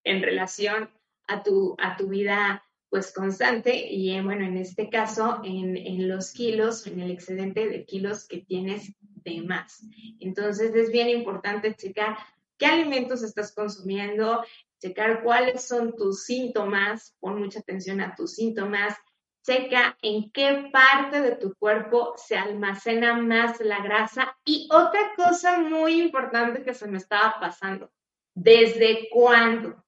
en 0.05 0.23
relación 0.23 0.91
a 1.29 1.43
tu, 1.43 1.77
a 1.79 1.99
tu 1.99 2.09
vida 2.09 2.65
pues 2.91 3.13
constante 3.13 3.87
y 3.89 4.11
eh, 4.11 4.21
bueno, 4.23 4.45
en 4.45 4.57
este 4.57 4.91
caso 4.91 5.41
en, 5.45 6.09
los 6.09 6.33
kilos, 6.33 6.87
en 6.89 7.01
el 7.01 7.13
excedente 7.13 7.69
de 7.69 7.85
kilos 7.85 8.27
que 8.27 8.39
tienes 8.39 8.93
de 9.01 9.43
más. 9.43 9.85
Entonces 10.19 10.75
es 10.75 10.91
bien 10.91 11.09
importante 11.09 11.75
checar 11.75 12.17
qué 12.59 12.67
alimentos 12.67 13.23
estás 13.23 13.53
consumiendo, 13.55 14.45
checar 14.81 15.23
cuáles 15.23 15.67
son 15.67 15.95
tus 15.97 16.25
síntomas, 16.25 17.17
pon 17.21 17.39
mucha 17.39 17.61
atención 17.61 18.01
a 18.01 18.15
tus 18.15 18.35
síntomas, 18.35 18.97
checa 19.43 19.97
en 20.03 20.31
qué 20.33 20.69
parte 20.73 21.21
de 21.21 21.37
tu 21.37 21.55
cuerpo 21.55 22.15
se 22.17 22.37
almacena 22.37 23.15
más 23.15 23.61
la 23.61 23.83
grasa 23.83 24.37
y 24.45 24.69
otra 24.71 25.13
cosa 25.17 25.59
muy 25.59 26.01
importante 26.01 26.63
que 26.63 26.75
se 26.75 26.89
me 26.89 26.99
estaba 26.99 27.37
pasando, 27.41 27.91
¿desde 28.35 29.09
cuándo? 29.11 29.85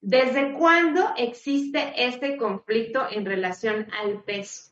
¿Desde 0.00 0.52
cuándo 0.54 1.12
existe 1.16 1.92
este 1.96 2.36
conflicto 2.36 3.06
en 3.10 3.26
relación 3.26 3.88
al 3.92 4.22
peso? 4.22 4.70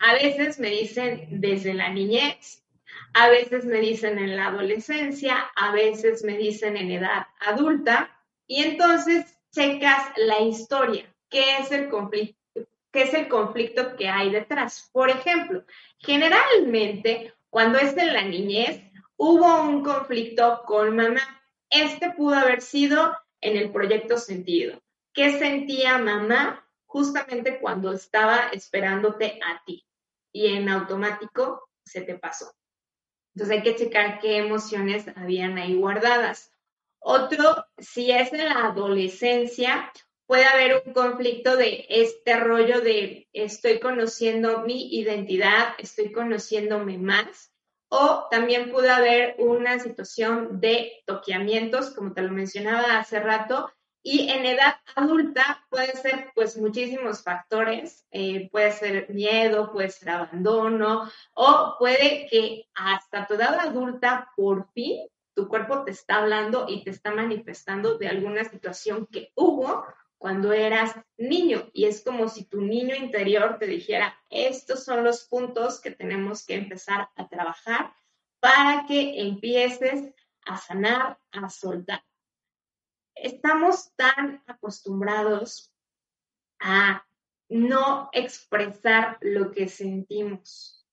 A 0.00 0.14
veces 0.14 0.58
me 0.58 0.70
dicen 0.70 1.40
desde 1.40 1.74
la 1.74 1.90
niñez, 1.90 2.64
a 3.14 3.28
veces 3.28 3.64
me 3.64 3.80
dicen 3.80 4.18
en 4.18 4.36
la 4.36 4.46
adolescencia, 4.46 5.50
a 5.54 5.72
veces 5.72 6.24
me 6.24 6.38
dicen 6.38 6.76
en 6.76 6.90
edad 6.90 7.26
adulta, 7.40 8.17
y 8.48 8.64
entonces 8.64 9.38
checas 9.52 10.12
la 10.16 10.40
historia, 10.40 11.14
qué 11.28 11.58
es 11.58 11.70
el 11.70 11.88
conflicto, 11.88 12.36
que 13.96 14.08
hay 14.08 14.30
detrás. 14.30 14.88
Por 14.92 15.10
ejemplo, 15.10 15.64
generalmente 15.98 17.34
cuando 17.50 17.78
es 17.78 17.96
en 17.96 18.12
la 18.12 18.22
niñez 18.22 18.82
hubo 19.16 19.62
un 19.62 19.84
conflicto 19.84 20.62
con 20.66 20.96
mamá. 20.96 21.20
Este 21.70 22.10
pudo 22.12 22.36
haber 22.36 22.62
sido 22.62 23.14
en 23.40 23.56
el 23.56 23.70
proyecto 23.70 24.16
sentido. 24.16 24.80
¿Qué 25.12 25.38
sentía 25.38 25.98
mamá 25.98 26.66
justamente 26.86 27.60
cuando 27.60 27.92
estaba 27.92 28.48
esperándote 28.52 29.38
a 29.44 29.62
ti? 29.64 29.84
Y 30.32 30.54
en 30.54 30.68
automático 30.68 31.68
se 31.84 32.00
te 32.00 32.14
pasó. 32.14 32.52
Entonces 33.34 33.58
hay 33.58 33.62
que 33.62 33.76
checar 33.76 34.20
qué 34.20 34.38
emociones 34.38 35.06
habían 35.14 35.58
ahí 35.58 35.74
guardadas. 35.74 36.52
Otro, 37.00 37.66
si 37.78 38.10
es 38.10 38.32
en 38.32 38.46
la 38.46 38.66
adolescencia, 38.66 39.92
puede 40.26 40.44
haber 40.44 40.82
un 40.84 40.92
conflicto 40.92 41.56
de 41.56 41.86
este 41.88 42.38
rollo 42.38 42.80
de 42.80 43.28
estoy 43.32 43.80
conociendo 43.80 44.60
mi 44.60 44.94
identidad, 44.94 45.74
estoy 45.78 46.12
conociéndome 46.12 46.98
más, 46.98 47.52
o 47.88 48.26
también 48.30 48.70
puede 48.70 48.90
haber 48.90 49.36
una 49.38 49.78
situación 49.78 50.60
de 50.60 51.02
toqueamientos, 51.06 51.90
como 51.94 52.12
te 52.12 52.22
lo 52.22 52.30
mencionaba 52.30 52.98
hace 52.98 53.20
rato, 53.20 53.72
y 54.02 54.28
en 54.30 54.44
edad 54.44 54.76
adulta 54.94 55.66
puede 55.70 55.96
ser 55.96 56.30
pues 56.34 56.56
muchísimos 56.56 57.22
factores, 57.22 58.06
eh, 58.10 58.48
puede 58.50 58.72
ser 58.72 59.10
miedo, 59.10 59.72
puede 59.72 59.88
ser 59.88 60.10
abandono 60.10 61.10
o 61.34 61.76
puede 61.78 62.26
que 62.30 62.66
hasta 62.74 63.26
tu 63.26 63.34
edad 63.34 63.58
adulta 63.58 64.30
por 64.36 64.70
fin 64.72 65.08
tu 65.38 65.46
cuerpo 65.46 65.84
te 65.84 65.92
está 65.92 66.16
hablando 66.16 66.66
y 66.68 66.82
te 66.82 66.90
está 66.90 67.12
manifestando 67.12 67.96
de 67.96 68.08
alguna 68.08 68.42
situación 68.42 69.06
que 69.06 69.30
hubo 69.36 69.86
cuando 70.16 70.52
eras 70.52 70.96
niño. 71.16 71.70
Y 71.72 71.84
es 71.84 72.02
como 72.02 72.28
si 72.28 72.46
tu 72.46 72.60
niño 72.60 72.96
interior 72.96 73.56
te 73.56 73.68
dijera, 73.68 74.18
estos 74.30 74.84
son 74.84 75.04
los 75.04 75.26
puntos 75.26 75.80
que 75.80 75.92
tenemos 75.92 76.44
que 76.44 76.56
empezar 76.56 77.10
a 77.14 77.28
trabajar 77.28 77.94
para 78.40 78.84
que 78.88 79.20
empieces 79.20 80.12
a 80.44 80.56
sanar, 80.56 81.20
a 81.30 81.48
soltar. 81.48 82.04
Estamos 83.14 83.92
tan 83.94 84.42
acostumbrados 84.48 85.72
a 86.58 87.06
no 87.48 88.10
expresar 88.12 89.18
lo 89.20 89.52
que 89.52 89.68
sentimos. 89.68 90.84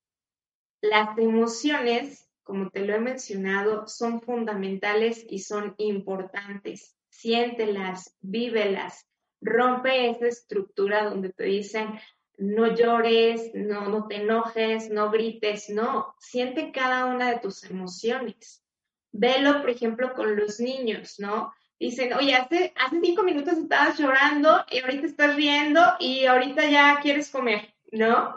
Las 0.81 1.17
emociones, 1.17 2.24
como 2.45 2.69
te 2.69 2.85
lo 2.85 2.93
he 2.93 2.99
mencionado, 2.99 3.87
son 3.87 4.21
fundamentales 4.21 5.25
y 5.27 5.39
son 5.39 5.73
importantes. 5.77 6.95
Siéntelas, 7.09 8.15
vívelas, 8.21 9.07
rompe 9.41 10.11
esa 10.11 10.27
estructura 10.27 11.09
donde 11.09 11.33
te 11.33 11.45
dicen 11.45 11.99
no 12.37 12.75
llores, 12.75 13.51
no, 13.55 13.89
no 13.89 14.07
te 14.07 14.17
enojes, 14.17 14.89
no 14.89 15.09
grites, 15.09 15.69
no, 15.69 16.13
siente 16.19 16.71
cada 16.71 17.05
una 17.05 17.31
de 17.31 17.39
tus 17.39 17.63
emociones. 17.63 18.63
Velo, 19.11 19.61
por 19.61 19.69
ejemplo, 19.69 20.13
con 20.13 20.35
los 20.35 20.59
niños, 20.59 21.19
¿no? 21.19 21.53
Dicen, 21.79 22.13
oye, 22.13 22.35
hace, 22.35 22.73
hace 22.75 22.99
cinco 23.01 23.23
minutos 23.23 23.57
estabas 23.57 23.97
llorando 23.97 24.65
y 24.69 24.79
ahorita 24.79 25.07
estás 25.07 25.35
riendo 25.35 25.81
y 25.99 26.25
ahorita 26.25 26.69
ya 26.69 26.99
quieres 27.01 27.31
comer, 27.31 27.73
¿no? 27.91 28.35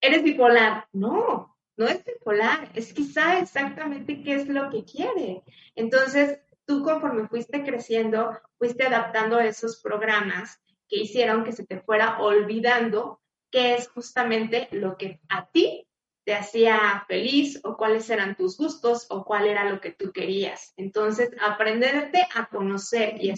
Eres 0.00 0.22
bipolar. 0.22 0.88
No, 0.92 1.57
no 1.78 1.86
es 1.86 2.04
bipolar, 2.04 2.70
es 2.74 2.92
sabe 3.12 3.40
exactamente 3.40 4.22
qué 4.22 4.34
es 4.34 4.48
lo 4.48 4.68
que 4.68 4.84
quiere. 4.84 5.42
Entonces, 5.74 6.40
tú 6.66 6.82
conforme 6.82 7.28
fuiste 7.28 7.62
creciendo, 7.62 8.38
fuiste 8.58 8.86
adaptando 8.86 9.38
esos 9.38 9.80
programas 9.80 10.60
que 10.88 10.96
hicieron 10.96 11.44
que 11.44 11.52
se 11.52 11.64
te 11.64 11.80
fuera 11.80 12.20
olvidando 12.20 13.20
qué 13.50 13.74
es 13.74 13.88
justamente 13.88 14.68
lo 14.72 14.96
que 14.96 15.20
a 15.28 15.48
ti 15.50 15.86
te 16.24 16.34
hacía 16.34 17.04
feliz 17.08 17.60
o 17.64 17.76
cuáles 17.76 18.10
eran 18.10 18.36
tus 18.36 18.58
gustos 18.58 19.06
o 19.08 19.24
cuál 19.24 19.46
era 19.46 19.70
lo 19.70 19.80
que 19.80 19.92
tú 19.92 20.12
querías. 20.12 20.74
Entonces, 20.76 21.30
aprenderte 21.40 22.26
a 22.34 22.46
conocer 22.46 23.22
y 23.22 23.32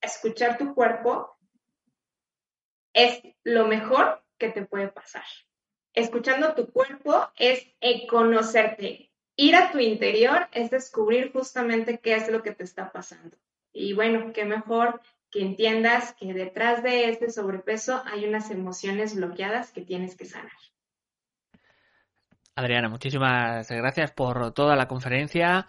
escuchar 0.00 0.58
tu 0.58 0.74
cuerpo 0.74 1.36
es 2.92 3.20
lo 3.44 3.68
mejor 3.68 4.24
que 4.38 4.48
te 4.48 4.64
puede 4.64 4.88
pasar. 4.88 5.24
Escuchando 5.96 6.54
tu 6.54 6.70
cuerpo 6.70 7.30
es 7.38 7.66
conocerte, 8.06 9.08
ir 9.34 9.56
a 9.56 9.72
tu 9.72 9.78
interior 9.78 10.46
es 10.52 10.70
descubrir 10.70 11.32
justamente 11.32 12.00
qué 12.00 12.16
es 12.16 12.30
lo 12.30 12.42
que 12.42 12.52
te 12.52 12.64
está 12.64 12.92
pasando. 12.92 13.34
Y 13.72 13.94
bueno, 13.94 14.30
qué 14.34 14.44
mejor 14.44 15.00
que 15.30 15.40
entiendas 15.40 16.14
que 16.20 16.34
detrás 16.34 16.82
de 16.82 17.08
este 17.08 17.30
sobrepeso 17.30 18.02
hay 18.04 18.26
unas 18.26 18.50
emociones 18.50 19.16
bloqueadas 19.16 19.72
que 19.72 19.80
tienes 19.80 20.18
que 20.18 20.26
sanar. 20.26 20.52
Adriana, 22.54 22.90
muchísimas 22.90 23.66
gracias 23.70 24.12
por 24.12 24.52
toda 24.52 24.76
la 24.76 24.88
conferencia. 24.88 25.66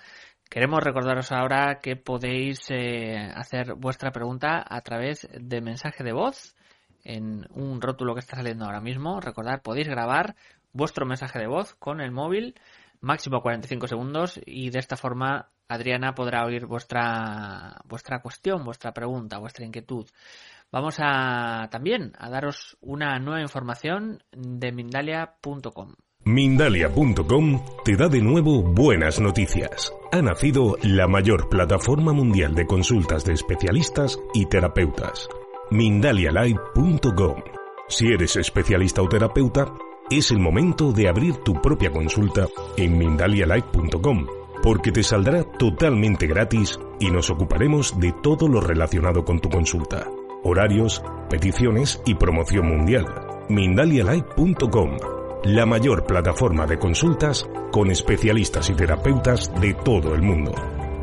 Queremos 0.49 0.83
recordaros 0.83 1.31
ahora 1.31 1.79
que 1.81 1.95
podéis 1.95 2.69
eh, 2.69 3.31
hacer 3.33 3.75
vuestra 3.75 4.11
pregunta 4.11 4.61
a 4.67 4.81
través 4.81 5.25
de 5.31 5.61
mensaje 5.61 6.03
de 6.03 6.11
voz 6.11 6.56
en 7.07 7.47
un 7.53 7.81
rótulo 7.81 8.13
que 8.13 8.19
está 8.19 8.35
saliendo 8.35 8.65
ahora 8.65 8.81
mismo. 8.81 9.21
Recordad, 9.21 9.61
podéis 9.61 9.87
grabar 9.87 10.35
vuestro 10.73 11.05
mensaje 11.05 11.39
de 11.39 11.47
voz 11.47 11.73
con 11.75 12.01
el 12.01 12.11
móvil 12.11 12.55
máximo 12.99 13.41
45 13.41 13.87
segundos 13.87 14.39
y 14.45 14.69
de 14.69 14.79
esta 14.79 14.97
forma 14.97 15.49
Adriana 15.69 16.13
podrá 16.13 16.45
oír 16.45 16.65
vuestra, 16.65 17.77
vuestra 17.85 18.21
cuestión, 18.21 18.63
vuestra 18.65 18.93
pregunta, 18.93 19.37
vuestra 19.37 19.65
inquietud. 19.65 20.05
Vamos 20.71 20.97
a 20.99 21.69
también 21.71 22.11
a 22.17 22.29
daros 22.29 22.77
una 22.81 23.17
nueva 23.19 23.41
información 23.41 24.21
de 24.31 24.71
Mindalia.com. 24.73 25.93
Mindalia.com 26.25 27.63
te 27.85 27.95
da 27.95 28.09
de 28.09 28.21
nuevo 28.21 28.61
buenas 28.61 29.21
noticias. 29.21 29.93
Ha 30.11 30.21
nacido 30.21 30.75
la 30.83 31.07
mayor 31.07 31.47
plataforma 31.47 32.11
mundial 32.11 32.53
de 32.53 32.65
consultas 32.65 33.23
de 33.23 33.33
especialistas 33.33 34.19
y 34.33 34.45
terapeutas. 34.47 35.29
Mindalialive.com. 35.69 37.41
Si 37.89 38.07
eres 38.07 38.37
especialista 38.37 39.01
o 39.01 39.09
terapeuta, 39.09 39.73
es 40.09 40.31
el 40.31 40.39
momento 40.39 40.93
de 40.93 41.09
abrir 41.09 41.35
tu 41.37 41.61
propia 41.61 41.91
consulta 41.91 42.47
en 42.77 42.97
mindalialife.com, 42.97 44.27
porque 44.63 44.93
te 44.93 45.03
saldrá 45.03 45.43
totalmente 45.43 46.25
gratis 46.25 46.79
y 47.01 47.11
nos 47.11 47.29
ocuparemos 47.29 47.99
de 47.99 48.13
todo 48.23 48.47
lo 48.47 48.61
relacionado 48.61 49.25
con 49.25 49.39
tu 49.39 49.49
consulta. 49.49 50.07
Horarios, 50.43 51.03
peticiones 51.29 52.01
y 52.05 52.15
promoción 52.15 52.67
mundial. 52.67 53.05
mindalialife.com, 53.49 54.97
la 55.43 55.65
mayor 55.65 56.05
plataforma 56.05 56.65
de 56.65 56.79
consultas 56.79 57.45
con 57.73 57.91
especialistas 57.91 58.69
y 58.69 58.73
terapeutas 58.73 59.51
de 59.59 59.73
todo 59.73 60.15
el 60.15 60.21
mundo. 60.21 60.53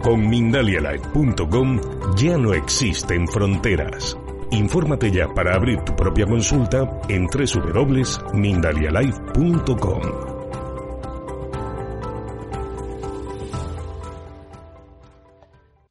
Con 0.03 0.27
mindalialife.com 0.27 1.81
ya 2.17 2.39
no 2.39 2.55
existen 2.55 3.29
fronteras. 3.29 4.19
Infórmate 4.55 5.11
ya 5.11 5.27
para 5.35 5.57
abrir 5.57 5.81
tu 5.81 5.97
propia 5.97 6.27
consulta 6.27 7.01
en 7.09 7.27
www.mindalialife.com. 7.27 10.03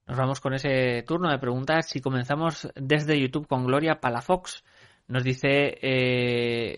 Nos 0.08 0.18
vamos 0.18 0.40
con 0.40 0.54
ese 0.54 1.04
turno 1.06 1.30
de 1.30 1.40
preguntas 1.40 1.94
y 1.98 2.00
comenzamos 2.00 2.70
desde 2.76 3.20
YouTube 3.20 3.48
con 3.48 3.66
Gloria 3.66 4.00
Palafox. 4.00 4.64
Nos 5.10 5.26
dice, 5.26 5.78
eh, 5.82 6.78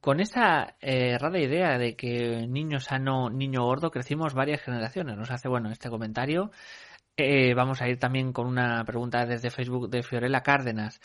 con 0.00 0.18
esa 0.18 0.74
eh, 0.80 1.12
errada 1.12 1.38
idea 1.38 1.78
de 1.78 1.94
que 1.94 2.48
niño 2.48 2.80
sano, 2.80 3.30
niño 3.30 3.62
gordo, 3.62 3.92
crecimos 3.92 4.34
varias 4.34 4.62
generaciones. 4.62 5.16
Nos 5.16 5.30
hace, 5.30 5.48
bueno, 5.48 5.70
este 5.70 5.88
comentario. 5.88 6.50
Eh, 7.16 7.54
vamos 7.54 7.80
a 7.80 7.88
ir 7.88 7.98
también 7.98 8.32
con 8.32 8.46
una 8.46 8.84
pregunta 8.84 9.24
desde 9.24 9.50
Facebook 9.50 9.88
de 9.88 10.02
Fiorella 10.02 10.42
Cárdenas. 10.42 11.00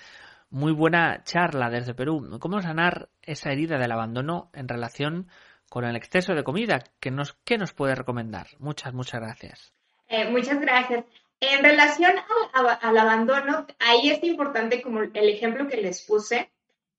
Muy 0.50 0.72
buena 0.72 1.24
charla 1.24 1.70
desde 1.70 1.94
Perú. 1.94 2.40
¿Cómo 2.40 2.62
sanar 2.62 3.10
esa 3.22 3.52
herida 3.52 3.78
del 3.78 3.92
abandono 3.92 4.50
en 4.54 4.68
relación 4.68 5.28
con 5.70 5.86
el 5.86 5.96
exceso 5.96 6.34
de 6.34 6.44
comida? 6.44 6.84
¿Qué 7.00 7.12
nos, 7.12 7.34
qué 7.46 7.60
nos 7.60 7.74
puede 7.74 7.94
recomendar? 7.94 8.48
Muchas, 8.58 8.94
muchas 8.94 9.22
gracias. 9.22 9.74
Eh, 10.08 10.28
muchas 10.32 10.60
gracias. 10.60 11.06
En 11.40 11.64
relación 11.64 12.14
al, 12.54 12.98
abandono, 12.98 13.68
ahí 13.80 14.10
es 14.10 14.24
importante, 14.24 14.82
como 14.82 15.02
el 15.02 15.30
ejemplo 15.30 15.68
que 15.68 15.78
les 15.78 16.04
puse, 16.06 16.50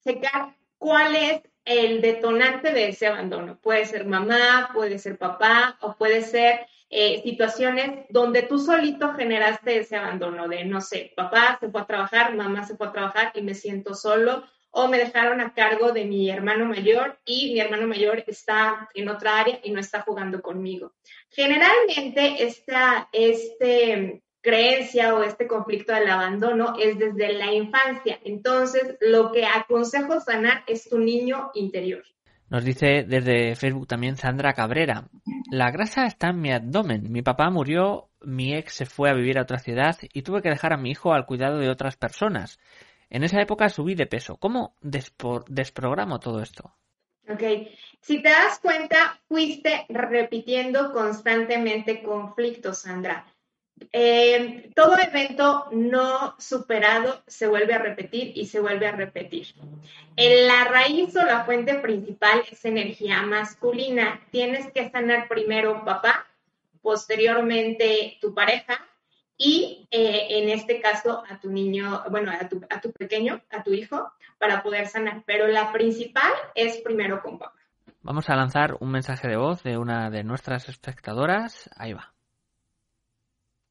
checar 0.05 0.55
cuál 0.79 1.17
es 1.17 1.43
el 1.65 2.01
detonante 2.01 2.73
de 2.73 2.89
ese 2.89 3.09
abandono. 3.09 3.59
Puede 3.59 3.85
ser 3.87 4.07
mamá, 4.07 4.71
puede 4.73 4.99
ser 4.99 5.19
papá 5.19 5.77
o 5.81 5.97
puede 5.97 6.23
ser 6.23 6.67
eh, 6.93 7.23
situaciones 7.23 8.07
donde 8.11 8.43
tú 8.43 8.59
solito 8.59 9.15
generaste 9.15 9.79
ese 9.79 9.97
abandono 9.97 10.49
de, 10.49 10.65
no 10.65 10.81
sé, 10.81 11.13
papá 11.15 11.57
se 11.61 11.71
fue 11.71 11.81
a 11.81 11.87
trabajar, 11.87 12.35
mamá 12.35 12.67
se 12.67 12.77
fue 12.77 12.89
a 12.89 12.93
trabajar 12.93 13.33
y 13.35 13.43
me 13.43 13.55
siento 13.55 13.95
solo, 13.95 14.45
o 14.73 14.89
me 14.89 14.99
dejaron 14.99 15.41
a 15.41 15.55
cargo 15.55 15.93
de 15.93 16.05
mi 16.05 16.29
hermano 16.31 16.65
mayor 16.65 17.19
y 17.25 17.53
mi 17.53 17.61
hermano 17.61 17.87
mayor 17.87 18.25
está 18.27 18.89
en 18.95 19.09
otra 19.09 19.39
área 19.39 19.61
y 19.63 19.71
no 19.71 19.81
está 19.81 20.03
jugando 20.03 20.43
conmigo. 20.43 20.93
Generalmente 21.31 22.45
esta 22.45 23.09
este, 23.13 24.23
creencia 24.41 25.15
o 25.15 25.23
este 25.23 25.47
conflicto 25.47 25.93
del 25.93 26.09
abandono 26.09 26.75
es 26.79 26.99
desde 26.99 27.33
la 27.35 27.53
infancia. 27.53 28.19
Entonces, 28.25 28.97
lo 29.01 29.33
que 29.33 29.47
aconsejo 29.47 30.21
sanar 30.21 30.65
es 30.67 30.89
tu 30.89 30.99
niño 30.99 31.51
interior. 31.55 32.05
Nos 32.51 32.65
dice 32.65 33.05
desde 33.07 33.55
Facebook 33.55 33.87
también 33.87 34.17
Sandra 34.17 34.53
Cabrera. 34.55 35.09
La 35.53 35.71
grasa 35.71 36.05
está 36.07 36.31
en 36.31 36.41
mi 36.41 36.53
abdomen. 36.53 37.11
Mi 37.11 37.23
papá 37.23 37.49
murió, 37.49 38.11
mi 38.23 38.55
ex 38.55 38.75
se 38.75 38.87
fue 38.87 39.09
a 39.09 39.15
vivir 39.15 39.39
a 39.39 39.43
otra 39.43 39.61
ciudad 39.61 39.97
y 40.13 40.23
tuve 40.23 40.43
que 40.43 40.51
dejar 40.51 40.73
a 40.73 40.77
mi 40.77 40.91
hijo 40.91 41.13
al 41.13 41.27
cuidado 41.27 41.59
de 41.59 41.71
otras 41.71 41.97
personas. 41.97 42.59
En 43.09 43.23
esa 43.23 43.41
época 43.41 43.69
subí 43.69 43.95
de 43.95 44.07
peso. 44.07 44.37
¿Cómo 44.37 44.75
desprogramo 44.81 46.19
todo 46.19 46.43
esto? 46.43 46.75
Ok, 47.29 47.43
si 48.01 48.21
te 48.21 48.31
das 48.31 48.59
cuenta, 48.59 49.21
fuiste 49.29 49.87
repitiendo 49.89 50.93
constantemente 50.93 52.03
conflictos, 52.03 52.79
Sandra. 52.79 53.25
Eh, 53.93 54.71
todo 54.75 54.97
evento 54.99 55.69
no 55.73 56.35
superado 56.39 57.23
se 57.27 57.47
vuelve 57.47 57.75
a 57.75 57.79
repetir 57.79 58.33
y 58.35 58.47
se 58.47 58.61
vuelve 58.61 58.87
a 58.87 58.93
repetir. 58.93 59.49
En 60.17 60.47
la 60.47 60.65
raíz 60.65 61.17
o 61.17 61.25
la 61.25 61.45
fuente 61.45 61.75
principal 61.75 62.43
es 62.51 62.65
energía 62.65 63.23
masculina. 63.23 64.21
Tienes 64.31 64.71
que 64.73 64.91
sanar 64.91 65.29
primero 65.29 65.85
papá, 65.85 66.27
posteriormente 66.83 68.19
tu 68.21 68.35
pareja 68.35 68.87
y 69.37 69.89
eh, 69.91 70.27
en 70.31 70.51
este 70.51 70.81
caso 70.81 71.25
a 71.29 71.41
tu 71.41 71.51
niño, 71.51 72.05
bueno, 72.11 72.31
a 72.31 72.49
tu, 72.49 72.61
a 72.69 72.81
tu 72.81 72.93
pequeño, 72.93 73.41
a 73.51 73.63
tu 73.63 73.73
hijo, 73.73 74.13
para 74.39 74.63
poder 74.63 74.87
sanar. 74.87 75.23
Pero 75.27 75.47
la 75.47 75.73
principal 75.73 76.33
es 76.55 76.77
primero 76.79 77.23
con 77.23 77.39
papá. 77.39 77.55
Vamos 78.03 78.31
a 78.31 78.37
lanzar 78.37 78.77
un 78.81 78.91
mensaje 78.91 79.29
de 79.29 79.37
voz 79.37 79.63
de 79.63 79.77
una 79.77 80.11
de 80.11 80.25
nuestras 80.25 80.69
espectadoras. 80.69 81.69
Ahí 81.77 81.93
va. 81.93 82.15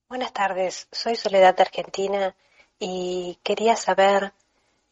Buenas 0.10 0.34
tardes, 0.34 0.88
soy 0.92 1.16
Soledad 1.16 1.56
de 1.56 1.62
Argentina 1.62 2.36
y 2.80 3.38
quería 3.44 3.76
saber 3.76 4.34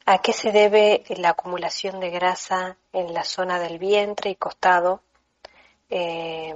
a 0.06 0.20
qué 0.20 0.32
se 0.32 0.52
debe 0.52 1.04
la 1.18 1.30
acumulación 1.30 2.00
de 2.00 2.12
grasa 2.12 2.78
en 2.94 3.16
la 3.16 3.24
zona 3.24 3.58
del 3.58 3.80
vientre 3.80 4.30
y 4.30 4.36
costado, 4.36 5.02
eh, 5.90 6.54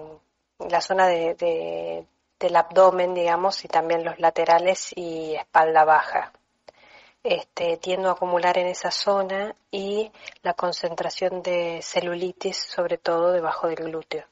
la 0.60 0.80
zona 0.80 1.08
de, 1.08 2.06
del 2.40 2.56
abdomen, 2.56 3.16
digamos, 3.16 3.66
y 3.66 3.68
también 3.68 4.06
los 4.06 4.20
laterales 4.20 4.92
y 4.96 5.34
espalda 5.34 5.84
baja. 5.84 6.32
Este, 7.24 7.78
tiendo 7.78 8.10
a 8.10 8.12
acumular 8.12 8.60
en 8.60 8.68
esa 8.68 8.92
zona 8.92 9.56
y 9.72 10.12
la 10.44 10.54
concentración 10.54 11.42
de 11.42 11.80
celulitis, 11.82 12.58
sobre 12.58 13.00
todo 13.00 13.32
debajo 13.32 13.68
del 13.70 13.78
glúteo. 13.78 14.26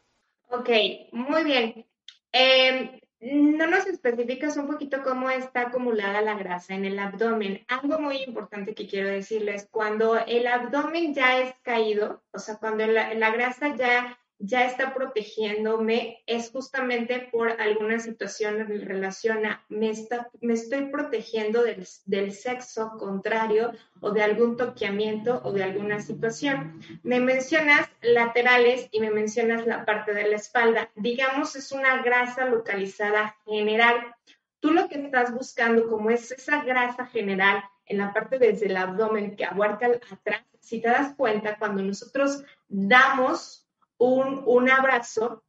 Ok, 0.52 0.70
muy 1.14 1.44
bien. 1.44 1.84
Eh, 2.32 3.02
no 3.22 3.68
nos 3.68 3.86
especificas 3.86 4.56
un 4.58 4.68
poquito 4.68 5.04
cómo 5.04 5.30
está 5.30 5.62
acumulada 5.62 6.22
la 6.22 6.36
grasa 6.36 6.74
en 6.74 6.86
el 6.86 7.00
abdomen. 7.00 7.66
Algo 7.68 8.00
muy 8.00 8.24
importante 8.24 8.74
que 8.74 8.88
quiero 8.88 9.10
decirles, 9.10 9.68
cuando 9.70 10.18
el 10.18 10.48
abdomen 10.48 11.14
ya 11.14 11.40
es 11.40 11.54
caído, 11.62 12.24
o 12.32 12.40
sea, 12.40 12.56
cuando 12.58 12.88
la, 12.88 13.14
la 13.14 13.32
grasa 13.32 13.76
ya 13.76 14.18
ya 14.40 14.66
está 14.66 14.94
protegiéndome 14.94 16.24
es 16.26 16.50
justamente 16.50 17.28
por 17.30 17.62
alguna 17.62 18.00
situación 18.00 18.62
en 18.62 18.86
relación 18.86 19.46
a 19.46 19.66
me, 19.68 19.92
me 20.40 20.54
estoy 20.54 20.86
protegiendo 20.86 21.62
del, 21.62 21.86
del, 22.06 22.32
sexo 22.32 22.94
contrario 22.98 23.74
o 24.00 24.12
de 24.12 24.24
algún 24.24 24.56
toqueamiento 24.56 25.42
o 25.44 25.52
de 25.52 25.64
alguna 25.64 26.00
situación. 26.00 26.80
Me 27.04 27.20
mencionas 27.20 27.90
laterales 28.02 28.88
y 28.92 29.02
me 29.02 29.12
mencionas 29.12 29.68
la 29.68 29.84
parte 29.86 30.14
de 30.14 30.28
la 30.30 30.38
espalda. 30.38 30.90
Digamos, 30.96 31.58
es 31.58 31.74
una 31.74 32.02
grasa 32.02 32.46
localizada 32.46 33.36
general. 33.46 34.16
Tú 34.62 34.72
lo 34.72 34.88
que 34.88 34.96
estás 34.96 35.34
buscando 35.34 35.90
como 35.90 36.12
es 36.12 36.32
esa 36.32 36.64
grasa 36.64 37.06
general 37.08 37.62
en 37.86 37.98
la 37.98 38.14
parte 38.14 38.40
desde 38.40 38.68
el 38.68 38.78
abdomen 38.78 39.36
que 39.36 39.44
abarca 39.44 39.88
atrás, 39.88 40.46
si 40.62 40.80
te 40.80 40.88
das 40.88 41.16
cuenta, 41.16 41.58
cuando 41.58 41.82
nosotros 41.82 42.44
damos 42.68 43.69
un, 44.00 44.70
abrazo 44.70 45.44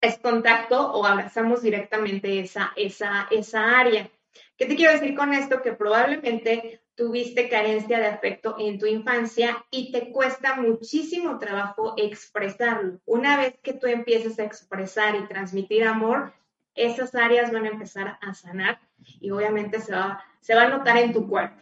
es 0.00 0.18
contacto 0.18 0.92
o 0.92 1.04
abrazamos 1.04 1.62
directamente 1.62 2.40
esa, 2.40 2.72
esa, 2.76 3.26
esa 3.30 3.78
área. 3.78 4.08
¿Qué 4.56 4.66
te 4.66 4.76
quiero 4.76 4.92
decir 4.92 5.14
con 5.14 5.32
esto? 5.32 5.62
Que 5.62 5.72
probablemente 5.72 6.82
tuviste 6.94 7.48
carencia 7.48 7.98
de 7.98 8.06
afecto 8.06 8.56
en 8.58 8.78
tu 8.78 8.86
infancia 8.86 9.64
y 9.70 9.90
te 9.90 10.12
cuesta 10.12 10.56
muchísimo 10.56 11.38
trabajo 11.38 11.94
expresarlo. 11.96 13.00
Una 13.06 13.38
vez 13.38 13.58
que 13.62 13.72
tú 13.72 13.86
empieces 13.86 14.38
a 14.38 14.44
expresar 14.44 15.16
y 15.16 15.26
transmitir 15.26 15.84
amor, 15.84 16.34
esas 16.74 17.14
áreas 17.14 17.50
van 17.52 17.64
a 17.64 17.70
empezar 17.70 18.18
a 18.20 18.34
sanar 18.34 18.78
y 19.20 19.30
obviamente 19.30 19.80
se 19.80 19.94
va, 19.94 20.22
se 20.40 20.54
va 20.54 20.62
a 20.62 20.68
notar 20.68 20.98
en 20.98 21.12
tu 21.12 21.26
cuerpo. 21.26 21.56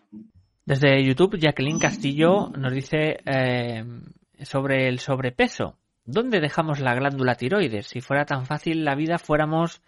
Desde 0.65 1.03
YouTube, 1.03 1.39
Jacqueline 1.39 1.79
Castillo 1.79 2.51
nos 2.51 2.73
dice 2.73 3.19
eh, 3.25 3.85
sobre 4.43 4.89
el 4.89 4.99
sobrepeso. 4.99 5.79
¿Dónde 6.11 6.41
dejamos 6.41 6.81
la 6.81 6.95
glándula 6.95 7.35
tiroides? 7.35 7.89
Si 7.89 8.01
fuera 8.01 8.25
tan 8.25 8.47
fácil 8.47 8.83
la 8.83 8.95
vida 8.95 9.19
fuéramos 9.19 9.83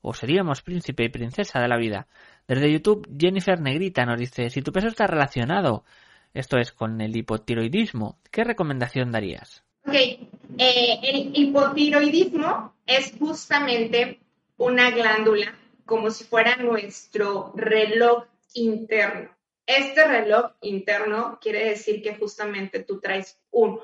o 0.00 0.14
seríamos 0.14 0.62
príncipe 0.62 1.04
y 1.04 1.10
princesa 1.10 1.60
de 1.60 1.68
la 1.68 1.76
vida. 1.76 2.06
Desde 2.48 2.72
YouTube, 2.72 3.06
Jennifer 3.14 3.60
Negrita 3.60 4.06
nos 4.06 4.18
dice, 4.18 4.48
si 4.48 4.62
tu 4.62 4.72
peso 4.72 4.88
está 4.88 5.06
relacionado, 5.06 5.84
esto 6.32 6.56
es, 6.56 6.72
con 6.72 7.02
el 7.02 7.14
hipotiroidismo, 7.14 8.18
¿qué 8.30 8.42
recomendación 8.42 9.12
darías? 9.12 9.64
Ok, 9.86 9.92
eh, 9.92 10.98
el 11.02 11.32
hipotiroidismo 11.34 12.72
es 12.86 13.12
justamente 13.18 14.20
una 14.56 14.90
glándula 14.90 15.58
como 15.84 16.10
si 16.10 16.24
fuera 16.24 16.56
nuestro 16.56 17.52
reloj 17.54 18.24
interno. 18.54 19.28
Este 19.66 20.08
reloj 20.08 20.52
interno 20.62 21.38
quiere 21.38 21.68
decir 21.68 22.00
que 22.00 22.16
justamente 22.16 22.82
tú 22.82 22.98
traes 22.98 23.38
un 23.50 23.78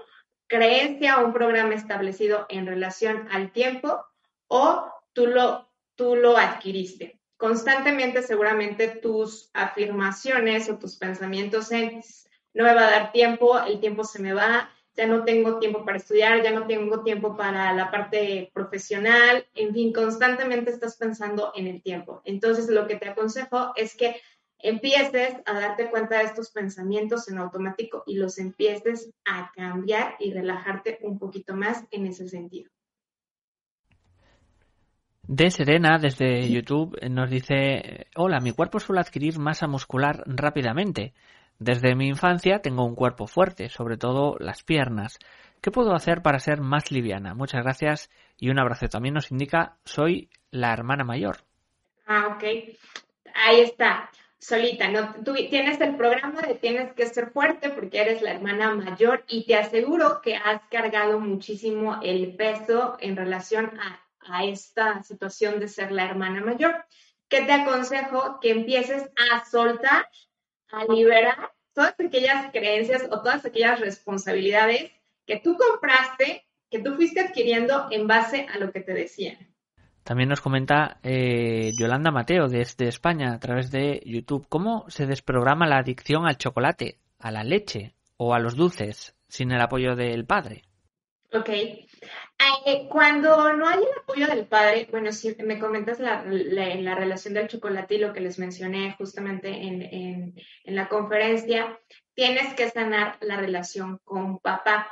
creencia 0.52 1.18
o 1.18 1.24
un 1.24 1.32
programa 1.32 1.72
establecido 1.72 2.44
en 2.50 2.66
relación 2.66 3.26
al 3.30 3.52
tiempo 3.52 4.04
o 4.48 4.84
tú 5.14 5.26
lo, 5.26 5.66
tú 5.94 6.14
lo 6.14 6.36
adquiriste. 6.36 7.18
Constantemente 7.38 8.20
seguramente 8.20 8.88
tus 8.88 9.48
afirmaciones 9.54 10.68
o 10.68 10.78
tus 10.78 10.96
pensamientos 10.96 11.72
es, 11.72 12.28
no 12.52 12.64
me 12.64 12.74
va 12.74 12.86
a 12.86 12.90
dar 12.90 13.12
tiempo, 13.12 13.58
el 13.64 13.80
tiempo 13.80 14.04
se 14.04 14.20
me 14.20 14.34
va, 14.34 14.70
ya 14.94 15.06
no 15.06 15.24
tengo 15.24 15.58
tiempo 15.58 15.86
para 15.86 15.96
estudiar, 15.96 16.42
ya 16.42 16.50
no 16.50 16.66
tengo 16.66 17.02
tiempo 17.02 17.34
para 17.34 17.72
la 17.72 17.90
parte 17.90 18.50
profesional, 18.52 19.46
en 19.54 19.72
fin, 19.72 19.90
constantemente 19.90 20.70
estás 20.70 20.98
pensando 20.98 21.52
en 21.56 21.66
el 21.66 21.82
tiempo. 21.82 22.20
Entonces, 22.26 22.68
lo 22.68 22.86
que 22.86 22.96
te 22.96 23.08
aconsejo 23.08 23.72
es 23.74 23.96
que 23.96 24.20
empieces 24.62 25.36
a 25.44 25.54
darte 25.54 25.90
cuenta 25.90 26.18
de 26.18 26.24
estos 26.24 26.50
pensamientos 26.50 27.28
en 27.28 27.38
automático 27.38 28.04
y 28.06 28.16
los 28.16 28.38
empieces 28.38 29.12
a 29.24 29.50
cambiar 29.54 30.14
y 30.20 30.32
relajarte 30.32 30.98
un 31.02 31.18
poquito 31.18 31.54
más 31.54 31.84
en 31.90 32.06
ese 32.06 32.28
sentido. 32.28 32.70
De 35.26 35.50
Serena, 35.50 35.98
desde 35.98 36.48
YouTube, 36.48 36.98
nos 37.08 37.30
dice, 37.30 38.06
hola, 38.16 38.40
mi 38.40 38.52
cuerpo 38.52 38.80
suele 38.80 39.00
adquirir 39.00 39.38
masa 39.38 39.66
muscular 39.66 40.22
rápidamente. 40.26 41.14
Desde 41.58 41.94
mi 41.94 42.08
infancia 42.08 42.60
tengo 42.60 42.84
un 42.84 42.96
cuerpo 42.96 43.26
fuerte, 43.26 43.68
sobre 43.68 43.96
todo 43.96 44.36
las 44.40 44.62
piernas. 44.62 45.18
¿Qué 45.60 45.70
puedo 45.70 45.94
hacer 45.94 46.22
para 46.22 46.40
ser 46.40 46.60
más 46.60 46.90
liviana? 46.90 47.34
Muchas 47.34 47.62
gracias 47.62 48.10
y 48.36 48.50
un 48.50 48.58
abrazo. 48.58 48.88
También 48.88 49.14
nos 49.14 49.30
indica, 49.30 49.76
soy 49.84 50.28
la 50.50 50.72
hermana 50.72 51.04
mayor. 51.04 51.36
Ah, 52.06 52.34
ok. 52.34 52.42
Ahí 53.32 53.60
está 53.60 54.10
solita, 54.42 54.88
¿no? 54.88 55.14
Tú 55.24 55.34
tienes 55.34 55.80
el 55.80 55.96
programa 55.96 56.42
de 56.42 56.54
tienes 56.56 56.92
que 56.94 57.06
ser 57.06 57.30
fuerte 57.30 57.70
porque 57.70 58.00
eres 58.00 58.22
la 58.22 58.32
hermana 58.32 58.74
mayor 58.74 59.24
y 59.28 59.46
te 59.46 59.54
aseguro 59.54 60.20
que 60.20 60.34
has 60.34 60.60
cargado 60.68 61.20
muchísimo 61.20 62.00
el 62.02 62.34
peso 62.34 62.96
en 62.98 63.16
relación 63.16 63.78
a, 63.78 64.00
esta 64.44 65.02
situación 65.02 65.58
de 65.58 65.66
ser 65.66 65.90
la 65.90 66.04
hermana 66.04 66.40
mayor. 66.40 66.84
¿Qué 67.28 67.42
te 67.42 67.52
aconsejo? 67.52 68.38
Que 68.40 68.50
empieces 68.50 69.10
a 69.30 69.44
soltar, 69.44 70.08
a 70.70 70.84
liberar 70.84 71.52
todas 71.72 71.94
aquellas 71.98 72.52
creencias 72.52 73.04
o 73.10 73.20
todas 73.20 73.44
aquellas 73.44 73.80
responsabilidades 73.80 74.92
que 75.26 75.40
tú 75.40 75.56
compraste, 75.56 76.46
que 76.70 76.78
tú 76.78 76.94
fuiste 76.94 77.20
adquiriendo 77.20 77.88
en 77.90 78.06
base 78.06 78.46
a 78.52 78.58
lo 78.58 78.70
que 78.72 78.80
te 78.80 78.94
decían. 78.94 79.51
También 80.04 80.28
nos 80.28 80.40
comenta 80.40 80.98
eh, 81.02 81.72
Yolanda 81.78 82.10
Mateo 82.10 82.48
desde 82.48 82.88
España 82.88 83.34
a 83.34 83.38
través 83.38 83.70
de 83.70 84.02
YouTube 84.04 84.46
cómo 84.48 84.84
se 84.88 85.06
desprograma 85.06 85.66
la 85.66 85.78
adicción 85.78 86.26
al 86.26 86.38
chocolate, 86.38 86.98
a 87.18 87.30
la 87.30 87.44
leche 87.44 87.94
o 88.16 88.34
a 88.34 88.40
los 88.40 88.56
dulces 88.56 89.14
sin 89.28 89.52
el 89.52 89.60
apoyo 89.60 89.94
del 89.94 90.26
padre. 90.26 90.64
Ok. 91.32 91.48
Eh, 91.48 92.88
cuando 92.90 93.52
no 93.54 93.66
hay 93.66 93.78
el 93.78 93.98
apoyo 94.02 94.26
del 94.26 94.46
padre, 94.46 94.88
bueno, 94.90 95.12
si 95.12 95.34
me 95.42 95.58
comentas 95.58 95.98
la, 95.98 96.22
la, 96.26 96.94
relación 96.94 97.34
del 97.34 97.48
chocolate 97.48 97.94
y 97.94 97.98
lo 97.98 98.12
que 98.12 98.20
les 98.20 98.38
mencioné 98.38 98.94
justamente 98.98 99.48
en, 99.48 99.82
en, 99.82 100.34
en 100.64 100.76
la 100.76 100.88
conferencia, 100.88 101.78
tienes 102.14 102.52
que 102.54 102.68
sanar 102.68 103.16
la 103.20 103.36
relación 103.36 103.98
con 104.04 104.40
papá. 104.40 104.88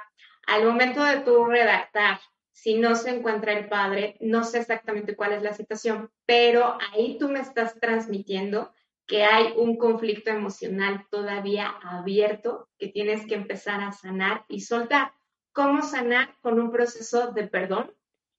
Al 0.47 0.65
momento 0.65 1.05
de 1.05 1.19
tu 1.19 1.45
redactar 1.45 2.21
si 2.61 2.75
no 2.75 2.95
se 2.95 3.09
encuentra 3.09 3.55
el 3.55 3.71
padre, 3.71 4.19
no 4.21 4.45
sé 4.45 4.59
exactamente 4.59 5.17
cuál 5.17 5.33
es 5.33 5.43
la 5.43 5.55
situación, 5.55 6.11
pero 6.27 6.77
ahí 6.93 7.17
tú 7.19 7.31
me 7.31 7.41
estás 7.41 7.81
transmitiendo 7.81 8.71
que 9.07 9.25
hay 9.25 9.55
un 9.57 9.79
conflicto 9.79 10.29
emocional 10.29 11.07
todavía 11.11 11.71
abierto 11.83 12.69
que 12.77 12.89
tienes 12.89 13.27
que 13.27 13.35
empezar 13.35 13.81
a 13.81 13.93
sanar 13.93 14.45
y 14.47 14.61
soltar. 14.61 15.15
¿Cómo 15.53 15.81
sanar? 15.81 16.37
Con 16.43 16.61
un 16.61 16.71
proceso 16.71 17.33
de 17.33 17.49
perdón 17.49 17.95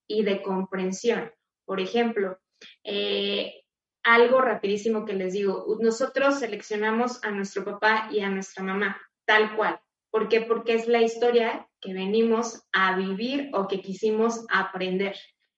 y 0.08 0.22
de 0.22 0.44
comprensión. 0.44 1.32
Por 1.66 1.80
ejemplo, 1.80 2.40
eh, 2.84 3.64
algo 4.04 4.40
rapidísimo 4.40 5.04
que 5.04 5.14
les 5.14 5.34
digo, 5.34 5.66
nosotros 5.80 6.38
seleccionamos 6.38 7.24
a 7.24 7.32
nuestro 7.32 7.66
papá 7.66 8.08
y 8.12 8.20
a 8.20 8.30
nuestra 8.30 8.64
mamá, 8.64 9.02
tal 9.26 9.56
cual. 9.56 9.82
¿Por 10.12 10.30
qué? 10.30 10.42
Porque 10.42 10.76
es 10.76 10.88
la 10.88 11.02
historia 11.02 11.68
que 11.82 11.94
venimos 11.94 12.64
a 12.72 12.96
vivir 12.96 13.50
o 13.54 13.68
que 13.68 13.82
quisimos 13.82 14.46
aprender. 14.50 15.16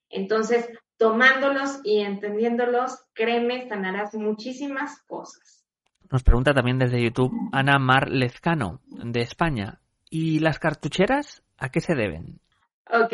Entonces, 0.09 0.69
tomándolos 0.97 1.82
y 1.84 2.01
entendiéndolos, 2.01 3.05
créeme, 3.13 3.67
sanarás 3.67 4.13
muchísimas 4.13 5.01
cosas. 5.03 5.65
Nos 6.09 6.24
pregunta 6.24 6.53
también 6.53 6.78
desde 6.78 7.03
YouTube 7.03 7.34
Ana 7.51 7.80
Mar 7.80 8.09
Lezcano, 8.09 8.82
de 8.88 9.21
España. 9.21 9.82
¿Y 10.09 10.39
las 10.39 10.59
cartucheras 10.59 11.43
a 11.57 11.69
qué 11.69 11.82
se 11.82 11.95
deben? 11.95 12.39
Ok, 12.88 13.13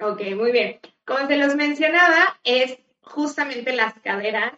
ok, 0.00 0.20
muy 0.36 0.52
bien. 0.52 0.80
Como 1.04 1.26
se 1.28 1.36
los 1.36 1.54
mencionaba, 1.54 2.40
es 2.42 2.78
justamente 3.00 3.72
las 3.72 3.94
caderas, 4.00 4.52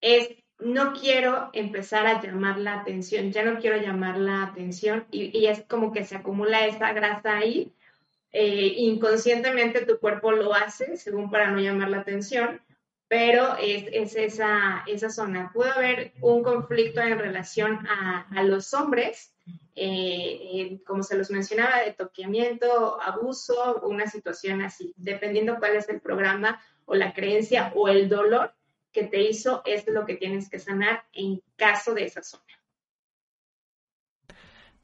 es 0.00 0.28
no 0.58 0.92
quiero 0.92 1.50
empezar 1.52 2.06
a 2.06 2.22
llamar 2.22 2.58
la 2.58 2.80
atención, 2.80 3.32
ya 3.32 3.44
no 3.44 3.58
quiero 3.58 3.76
llamar 3.76 4.18
la 4.18 4.44
atención 4.44 5.06
y, 5.10 5.46
es 5.46 5.62
como 5.62 5.92
que 5.92 6.04
se 6.04 6.16
acumula 6.16 6.66
esa 6.66 6.92
grasa 6.92 7.36
ahí. 7.36 7.72
Eh, 8.32 8.74
inconscientemente 8.78 9.86
tu 9.86 9.98
cuerpo 9.98 10.32
lo 10.32 10.54
hace, 10.54 10.96
según 10.96 11.30
para 11.30 11.50
no 11.50 11.60
llamar 11.60 11.90
la 11.90 11.98
atención, 11.98 12.60
pero 13.06 13.56
es, 13.58 13.84
es 13.92 14.16
esa, 14.16 14.82
esa 14.86 15.10
zona. 15.10 15.50
Puede 15.54 15.70
haber 15.70 16.12
un 16.20 16.42
conflicto 16.42 17.00
en 17.00 17.18
relación 17.18 17.86
a, 17.86 18.26
a 18.34 18.42
los 18.42 18.74
hombres, 18.74 19.32
eh, 19.76 20.38
eh, 20.52 20.80
como 20.86 21.02
se 21.02 21.16
los 21.16 21.30
mencionaba, 21.30 21.82
de 21.82 21.92
toqueamiento, 21.92 23.00
abuso, 23.00 23.82
una 23.82 24.06
situación 24.06 24.62
así, 24.62 24.94
dependiendo 24.96 25.58
cuál 25.58 25.76
es 25.76 25.88
el 25.88 26.00
programa 26.00 26.60
o 26.86 26.94
la 26.94 27.12
creencia 27.12 27.72
o 27.74 27.88
el 27.88 28.08
dolor 28.08 28.54
que 28.94 29.04
te 29.04 29.20
hizo, 29.20 29.60
es 29.66 29.84
lo 29.88 30.06
que 30.06 30.14
tienes 30.14 30.48
que 30.48 30.58
sanar 30.58 31.04
en 31.12 31.42
caso 31.56 31.92
de 31.92 32.04
esa 32.04 32.22
zona. 32.22 32.44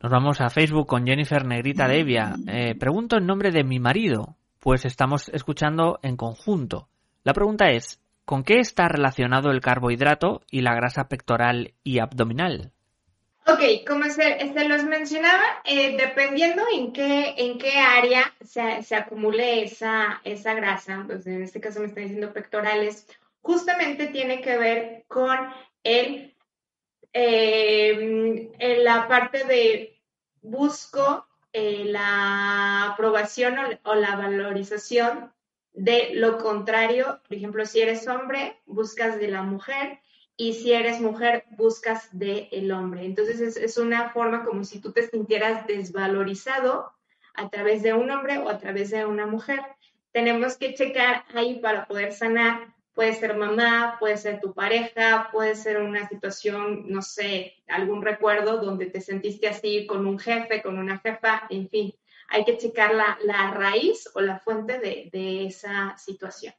Nos 0.03 0.11
vamos 0.11 0.41
a 0.41 0.51
Facebook 0.51 0.87
con 0.87 1.07
Jennifer 1.07 1.47
Negrita 1.47 1.87
Devia. 1.87 2.35
Eh, 2.49 2.75
pregunto 2.75 3.17
en 3.17 3.27
nombre 3.27 3.51
de 3.51 3.65
mi 3.65 3.79
marido, 3.79 4.37
pues 4.59 4.85
estamos 4.85 5.29
escuchando 5.29 6.01
en 6.03 6.17
conjunto. 6.17 6.89
La 7.23 7.33
pregunta 7.35 7.71
es, 7.71 8.01
¿con 8.25 8.43
qué 8.43 8.59
está 8.59 8.89
relacionado 8.89 9.51
el 9.51 9.61
carbohidrato 9.61 10.43
y 10.51 10.63
la 10.63 10.75
grasa 10.75 11.09
pectoral 11.09 11.75
y 11.85 11.99
abdominal? 11.99 12.73
Ok, 13.47 13.87
como 13.87 14.05
se, 14.05 14.69
los 14.69 14.85
mencionaba, 14.85 15.45
eh, 15.65 15.97
dependiendo 15.97 16.63
en 16.73 16.93
qué, 16.93 17.35
en 17.37 17.59
qué 17.59 17.79
área 17.79 18.33
se, 18.41 18.83
se 18.83 18.97
acumule 18.97 19.65
esa, 19.65 20.21
esa 20.25 20.55
grasa, 20.55 21.05
pues 21.07 21.27
en 21.27 21.43
este 21.43 21.61
caso 21.61 21.81
me 21.81 21.87
están 21.87 22.05
diciendo 22.05 22.33
pectorales 22.33 23.07
justamente 23.43 24.09
tiene 24.09 24.41
que 24.41 24.57
ver 24.59 25.05
con 25.09 25.37
el, 25.83 26.37
eh, 27.13 28.51
la 28.83 29.09
parte 29.09 29.45
de 29.45 30.01
busco 30.43 31.27
eh, 31.53 31.85
la 31.85 32.93
aprobación 32.93 33.57
o, 33.83 33.95
la 33.95 34.15
valorización 34.15 35.33
de 35.73 36.11
lo 36.15 36.39
contrario. 36.39 37.21
Por 37.27 37.37
ejemplo, 37.37 37.67
si 37.67 37.81
eres 37.81 38.07
hombre, 38.07 38.61
buscas 38.67 39.19
de 39.19 39.29
la 39.29 39.43
mujer 39.43 39.99
y 40.37 40.55
si 40.55 40.73
eres 40.73 41.01
mujer, 41.01 41.45
buscas 41.51 42.09
del 42.17 42.49
el 42.53 42.71
hombre. 42.71 43.05
Entonces 43.05 43.41
es, 43.41 43.57
es, 43.57 43.79
una 43.79 44.11
forma 44.11 44.45
como 44.45 44.63
si 44.63 44.81
tú 44.81 44.93
te 44.93 45.09
sintieras 45.09 45.67
desvalorizado 45.67 46.93
a 47.35 47.49
través 47.51 47.83
de 47.83 47.95
un 47.95 48.11
hombre 48.11 48.39
o 48.39 48.49
a 48.49 48.59
través 48.59 48.91
de 48.91 49.05
una 49.05 49.27
mujer. 49.27 49.61
Tenemos 50.13 50.57
que 50.57 50.75
checar 50.75 51.25
ahí 51.35 51.59
para 51.59 51.87
poder 51.87 52.13
sanar 52.13 52.75
Puede 52.95 53.15
ser 53.15 53.37
mamá, 53.37 53.97
puede 53.99 54.17
ser 54.17 54.41
tu 54.41 54.53
pareja, 54.53 55.29
puede 55.33 55.55
ser 55.55 55.81
una 55.81 56.09
situación, 56.09 56.85
no 56.89 57.03
sé, 57.03 57.55
algún 57.69 58.03
recuerdo 58.03 58.59
donde 58.59 58.87
te 58.87 59.01
sentiste 59.01 59.49
así 59.49 59.87
con 59.87 60.07
un 60.07 60.19
jefe, 60.19 60.63
con 60.63 60.79
una 60.79 60.99
jefa, 60.99 61.45
en 61.51 61.69
fin. 61.69 61.95
Hay 62.29 62.45
que 62.45 62.59
checar 62.59 62.95
la, 62.95 63.19
la 63.25 63.51
raíz 63.53 64.09
o 64.15 64.21
la 64.21 64.39
fuente 64.39 64.79
de, 64.79 65.09
de 65.13 65.47
esa 65.47 65.97
situación. 65.99 66.55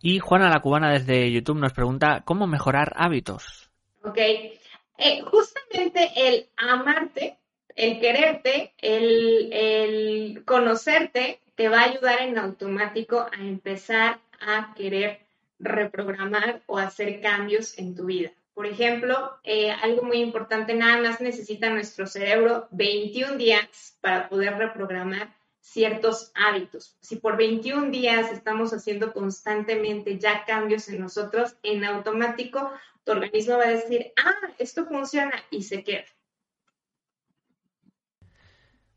Y 0.00 0.18
Juana 0.18 0.50
la 0.50 0.60
cubana 0.60 0.92
desde 0.92 1.30
YouTube 1.32 1.58
nos 1.58 1.72
pregunta 1.72 2.22
cómo 2.24 2.46
mejorar 2.46 2.92
hábitos. 2.96 3.70
Ok, 4.04 4.18
eh, 4.18 5.20
justamente 5.22 6.10
el 6.14 6.48
amarte, 6.56 7.38
el 7.74 7.98
quererte, 8.00 8.72
el, 8.78 9.52
el, 9.52 10.44
conocerte, 10.44 11.40
te 11.54 11.68
va 11.68 11.80
a 11.80 11.84
ayudar 11.84 12.22
en 12.22 12.38
automático 12.38 13.20
a 13.20 13.40
empezar 13.40 14.20
a 14.40 14.74
querer 14.74 15.26
reprogramar 15.58 16.62
o 16.66 16.78
hacer 16.78 17.20
cambios 17.20 17.78
en 17.78 17.94
tu 17.94 18.06
vida. 18.06 18.32
Por 18.54 18.66
ejemplo, 18.66 19.38
eh, 19.44 19.70
algo 19.70 20.02
muy 20.02 20.18
importante, 20.18 20.74
nada 20.74 21.00
más 21.02 21.20
necesita 21.20 21.68
nuestro 21.70 22.06
cerebro 22.06 22.68
21 22.70 23.36
días 23.36 23.98
para 24.00 24.28
poder 24.28 24.56
reprogramar 24.56 25.34
ciertos 25.60 26.30
hábitos. 26.34 26.96
Si 27.00 27.16
por 27.16 27.36
21 27.36 27.90
días 27.90 28.32
estamos 28.32 28.72
haciendo 28.72 29.12
constantemente 29.12 30.18
ya 30.18 30.44
cambios 30.44 30.88
en 30.88 31.00
nosotros, 31.00 31.56
en 31.62 31.84
automático 31.84 32.72
tu 33.04 33.12
organismo 33.12 33.58
va 33.58 33.64
a 33.64 33.68
decir, 33.68 34.12
ah, 34.16 34.34
esto 34.58 34.86
funciona 34.86 35.44
y 35.50 35.62
se 35.62 35.84
queda. 35.84 36.04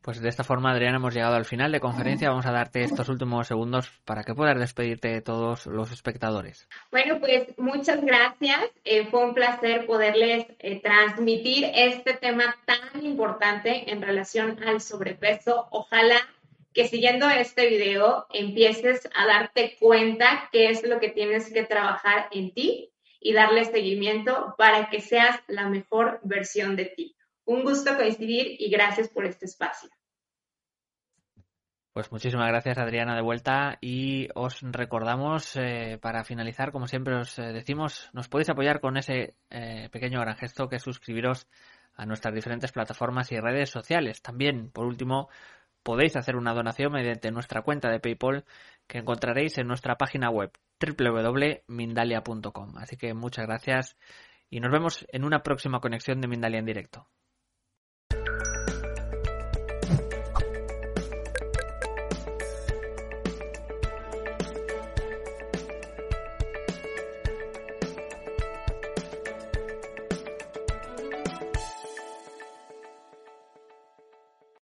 Pues 0.09 0.21
de 0.21 0.29
esta 0.29 0.43
forma, 0.43 0.71
Adriana, 0.71 0.97
hemos 0.97 1.13
llegado 1.13 1.35
al 1.35 1.45
final 1.45 1.71
de 1.71 1.79
conferencia. 1.79 2.31
Vamos 2.31 2.47
a 2.47 2.51
darte 2.51 2.81
estos 2.81 3.09
últimos 3.09 3.45
segundos 3.45 3.91
para 4.05 4.23
que 4.23 4.33
puedas 4.33 4.57
despedirte 4.57 5.09
de 5.09 5.21
todos 5.21 5.67
los 5.67 5.91
espectadores. 5.91 6.67
Bueno, 6.89 7.19
pues 7.19 7.55
muchas 7.59 8.03
gracias. 8.03 8.59
Eh, 8.85 9.05
fue 9.05 9.23
un 9.23 9.35
placer 9.35 9.85
poderles 9.85 10.47
eh, 10.57 10.81
transmitir 10.81 11.69
este 11.75 12.15
tema 12.15 12.57
tan 12.65 13.05
importante 13.05 13.91
en 13.91 14.01
relación 14.01 14.57
al 14.63 14.81
sobrepeso. 14.81 15.67
Ojalá 15.69 16.17
que 16.73 16.87
siguiendo 16.87 17.29
este 17.29 17.69
video 17.69 18.25
empieces 18.33 19.07
a 19.15 19.27
darte 19.27 19.77
cuenta 19.79 20.49
qué 20.51 20.71
es 20.71 20.83
lo 20.83 20.99
que 20.99 21.09
tienes 21.09 21.53
que 21.53 21.65
trabajar 21.65 22.29
en 22.31 22.51
ti 22.51 22.91
y 23.19 23.33
darle 23.33 23.63
seguimiento 23.63 24.55
para 24.57 24.89
que 24.89 25.01
seas 25.01 25.39
la 25.45 25.69
mejor 25.69 26.19
versión 26.23 26.75
de 26.75 26.85
ti. 26.85 27.15
Un 27.45 27.63
gusto 27.63 27.95
coincidir 27.95 28.55
y 28.59 28.71
gracias 28.71 29.07
por 29.07 29.27
este 29.27 29.45
espacio. 29.45 29.91
Pues 31.99 32.13
muchísimas 32.13 32.47
gracias 32.47 32.77
Adriana 32.77 33.13
de 33.13 33.21
vuelta 33.21 33.77
y 33.81 34.29
os 34.33 34.61
recordamos 34.61 35.57
eh, 35.57 35.99
para 36.01 36.23
finalizar, 36.23 36.71
como 36.71 36.87
siempre 36.87 37.17
os 37.17 37.37
eh, 37.37 37.51
decimos, 37.51 38.09
nos 38.13 38.29
podéis 38.29 38.49
apoyar 38.49 38.79
con 38.79 38.95
ese 38.95 39.35
eh, 39.49 39.89
pequeño 39.91 40.21
gran 40.21 40.37
gesto 40.37 40.69
que 40.69 40.77
es 40.77 40.81
suscribiros 40.81 41.45
a 41.95 42.05
nuestras 42.05 42.33
diferentes 42.33 42.71
plataformas 42.71 43.33
y 43.33 43.39
redes 43.41 43.69
sociales. 43.69 44.21
También, 44.21 44.71
por 44.71 44.85
último, 44.85 45.27
podéis 45.83 46.15
hacer 46.15 46.37
una 46.37 46.53
donación 46.53 46.93
mediante 46.93 47.31
nuestra 47.31 47.63
cuenta 47.63 47.89
de 47.89 47.99
PayPal 47.99 48.45
que 48.87 48.99
encontraréis 48.99 49.57
en 49.57 49.67
nuestra 49.67 49.97
página 49.97 50.29
web 50.29 50.53
www.mindalia.com. 50.79 52.77
Así 52.77 52.95
que 52.95 53.13
muchas 53.13 53.45
gracias 53.45 53.97
y 54.49 54.61
nos 54.61 54.71
vemos 54.71 55.05
en 55.11 55.25
una 55.25 55.43
próxima 55.43 55.81
conexión 55.81 56.21
de 56.21 56.29
Mindalia 56.29 56.59
en 56.59 56.65
directo. 56.65 57.09